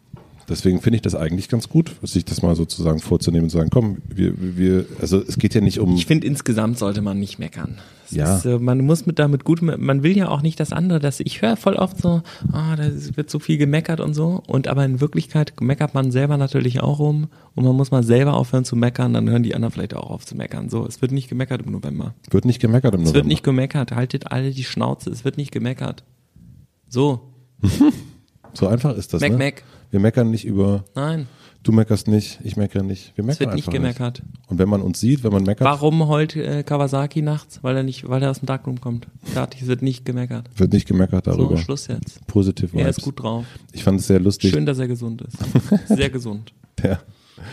[0.49, 3.71] deswegen finde ich das eigentlich ganz gut, sich das mal sozusagen vorzunehmen und zu sagen,
[3.71, 7.39] komm, wir, wir, also es geht ja nicht um, Ich finde, insgesamt sollte man nicht
[7.39, 7.79] meckern.
[8.07, 8.37] Es Ja.
[8.37, 11.21] Ist, äh, man muss mit damit gut, man will ja auch nicht das andere, dass
[11.21, 12.23] ich höre voll oft so,
[12.53, 12.85] ah, da
[13.17, 14.43] wird so viel gemeckert und so.
[14.47, 18.35] Und aber in Wirklichkeit meckert man selber natürlich auch rum und man muss mal selber
[18.35, 20.69] aufhören zu meckern, dann hören die anderen vielleicht auch auf zu meckern.
[20.69, 22.15] So, es wird nicht gemeckert im November.
[22.31, 23.15] wird nicht gemeckert im Es November.
[23.17, 26.05] wird nicht gemeckert, haltet alle die Schnauze, es wird nicht gemeckert.
[26.89, 27.33] So,
[28.53, 29.39] so einfach ist das, Mac, ne?
[29.39, 29.63] Mac.
[29.93, 31.29] Wir meckern nicht über, Nein,
[31.63, 33.13] du meckerst nicht, ich meckere nicht.
[33.15, 34.23] Wir meckern es wird nicht gemeckert.
[34.49, 37.61] Und wenn man uns sieht, wenn man meckert, Warum heult äh, Kawasaki nachts?
[37.63, 39.07] Weil er nicht, weil er aus dem Darkroom kommt.
[39.23, 40.49] Fertig, es wird nicht gemeckert.
[40.57, 41.51] wird nicht gemeckert darüber.
[41.51, 42.27] So, Schluss jetzt.
[42.27, 43.45] Positive Er ist gut drauf.
[43.73, 44.51] Ich fand es sehr lustig.
[44.51, 45.37] Schön, dass er gesund ist.
[45.89, 46.53] Sehr gesund.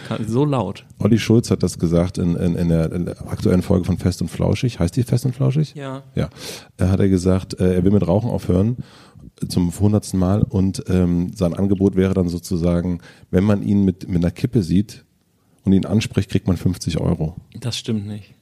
[0.07, 0.85] Kann- So laut.
[0.99, 4.21] Olli Schulz hat das gesagt in, in, in, der, in der aktuellen Folge von Fest
[4.21, 4.79] und Flauschig.
[4.79, 5.73] Heißt die Fest und Flauschig?
[5.75, 6.03] Ja.
[6.15, 6.29] Ja.
[6.77, 8.77] Da hat er gesagt, äh, er will mit Rauchen aufhören
[9.47, 12.99] zum hundertsten Mal und ähm, sein Angebot wäre dann sozusagen,
[13.31, 15.05] wenn man ihn mit, mit einer Kippe sieht
[15.63, 17.35] und ihn anspricht, kriegt man 50 Euro.
[17.59, 18.33] Das stimmt nicht.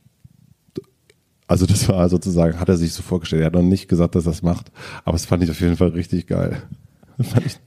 [1.48, 3.42] Also das war sozusagen, hat er sich so vorgestellt.
[3.42, 4.72] Er hat noch nicht gesagt, dass er das macht,
[5.06, 6.62] aber es fand ich auf jeden Fall richtig geil.
[7.22, 7.58] fand ich,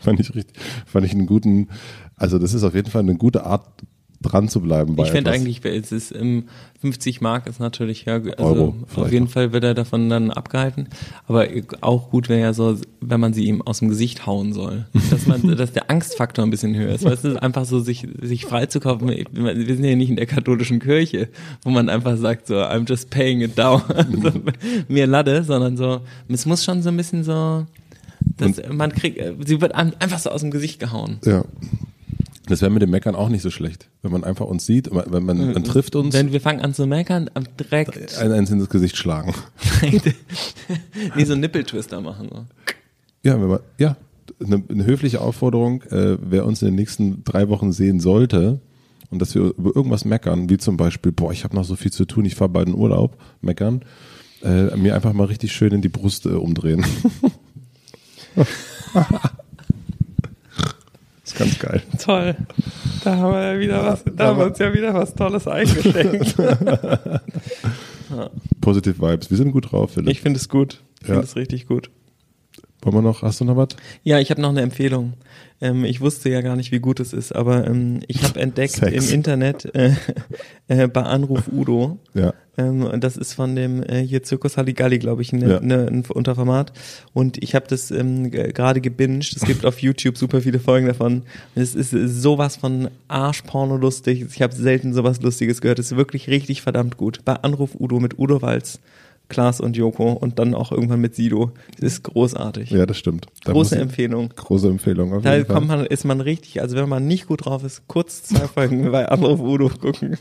[0.00, 1.68] fand ich richtig, fand ich einen guten,
[2.14, 3.82] also das ist auf jeden Fall eine gute Art,
[4.24, 4.96] dran zu bleiben.
[4.96, 6.44] bei Ich fände eigentlich, es ist ähm,
[6.80, 9.32] 50 Mark ist natürlich, ja, also Euro auf jeden noch.
[9.32, 10.88] Fall wird er davon dann abgehalten.
[11.26, 11.46] Aber
[11.80, 14.86] auch gut wäre ja so, wenn man sie ihm aus dem Gesicht hauen soll.
[15.10, 17.04] Dass man, dass der Angstfaktor ein bisschen höher ist.
[17.04, 19.08] Weißt du, einfach so sich, sich freizukaufen.
[19.08, 21.28] Wir sind ja nicht in der katholischen Kirche,
[21.62, 23.82] wo man einfach sagt so, I'm just paying it down.
[24.22, 24.30] so,
[24.88, 27.66] mir Lade, sondern so, es muss schon so ein bisschen so,
[28.36, 31.18] dass man kriegt, sie wird einfach so aus dem Gesicht gehauen.
[31.24, 31.44] Ja.
[32.46, 33.88] Das wäre mit dem Meckern auch nicht so schlecht.
[34.02, 36.86] Wenn man einfach uns sieht, wenn man, man trifft uns, Wenn wir fangen an zu
[36.86, 39.34] meckern, direkt einen eins ins Gesicht schlagen.
[41.16, 42.28] nee, so Nippeltwister machen.
[42.30, 42.44] So.
[43.22, 43.96] Ja, wenn man, ja,
[44.44, 48.60] eine, eine höfliche Aufforderung, äh, wer uns in den nächsten drei Wochen sehen sollte
[49.10, 51.92] und dass wir über irgendwas meckern, wie zum Beispiel, boah, ich habe noch so viel
[51.92, 53.82] zu tun, ich fahre bald in Urlaub, meckern,
[54.42, 56.84] äh, mir einfach mal richtig schön in die Brust äh, umdrehen.
[61.34, 61.82] ist ganz geil.
[62.02, 62.36] Toll.
[63.04, 66.34] Da haben wir ja wieder was, da haben wir uns ja wieder was Tolles eingeschenkt.
[68.60, 69.30] Positive Vibes.
[69.30, 70.10] Wir sind gut drauf, Philipp.
[70.10, 70.82] Ich finde es gut.
[71.00, 71.24] Ich finde Ja.
[71.24, 71.90] es richtig gut.
[72.82, 73.68] Wollen wir noch, hast du noch was?
[74.02, 75.14] Ja, ich habe noch eine Empfehlung.
[75.60, 78.72] Ähm, ich wusste ja gar nicht, wie gut es ist, aber ähm, ich habe entdeckt
[78.74, 79.08] Sex.
[79.08, 79.94] im Internet äh,
[80.68, 81.98] äh, bei Anruf Udo.
[82.12, 82.34] Ja.
[82.56, 85.60] Ähm, das ist von dem äh, hier Zirkus Halligalli, glaube ich, ne, Ja.
[85.60, 86.72] ne, ein Unterformat.
[87.12, 89.34] Und ich habe das ähm, gerade gebinged.
[89.36, 91.22] Es gibt auf YouTube super viele Folgen davon.
[91.54, 94.24] Es ist sowas von Arschporno lustig.
[94.34, 95.78] Ich habe selten sowas Lustiges gehört.
[95.78, 97.20] Es ist wirklich richtig verdammt gut.
[97.24, 98.78] Bei Anruf Udo mit Udo Walz,
[99.28, 101.50] Klaas und Joko und dann auch irgendwann mit Sido.
[101.78, 102.70] Es ist großartig.
[102.70, 103.26] Ja, das stimmt.
[103.44, 104.28] Da Große Empfehlung.
[104.36, 105.12] Große Empfehlung.
[105.14, 105.56] Auf Da jeden Fall.
[105.56, 108.90] kommt man, ist man richtig, also wenn man nicht gut drauf ist, kurz zwei Folgen
[108.92, 110.18] bei Anruf Udo gucken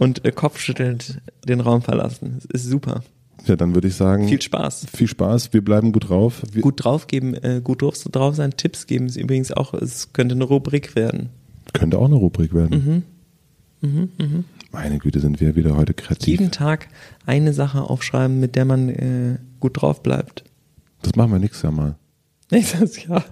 [0.00, 2.38] und äh, kopfschüttelnd den Raum verlassen.
[2.52, 3.02] Es ist super.
[3.46, 4.86] Ja, dann würde ich sagen, Viel Spaß.
[4.94, 5.52] viel Spaß.
[5.52, 6.42] Wir bleiben gut drauf.
[6.52, 10.12] Wir, Gut drauf geben, äh, gut drauf, drauf sein, Tipps geben ist übrigens auch, es
[10.12, 11.30] könnte eine Rubrik werden.
[11.72, 13.04] Könnte auch eine Rubrik werden.
[13.82, 14.44] Mhm.
[14.72, 16.26] Meine Güte, sind wir wieder heute kreativ.
[16.28, 16.88] Jeden Tag
[17.26, 20.44] eine Sache aufschreiben, mit der man äh, gut drauf bleibt.
[21.02, 21.96] Das machen wir nächstes Jahr mal.
[22.50, 23.24] Nächstes Jahr.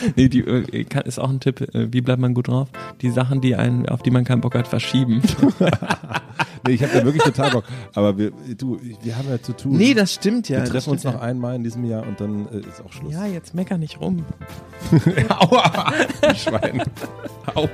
[0.16, 2.68] Nee, die äh, kann, ist auch ein Tipp, äh, wie bleibt man gut drauf?
[3.00, 5.22] Die Sachen, die einen, auf die man keinen Bock hat, verschieben.
[6.64, 7.64] Nee, ich habe da wirklich total Bock.
[7.94, 9.76] Aber wir, du, wir haben ja zu tun.
[9.76, 10.58] nee, das stimmt ja.
[10.58, 13.12] wir treffen uns noch einmal in diesem Jahr und dann äh, ist auch Schluss.
[13.12, 14.24] Ja, jetzt mecker nicht rum.
[15.28, 15.92] Aua!
[16.36, 16.82] Schwein.
[17.54, 17.68] Au.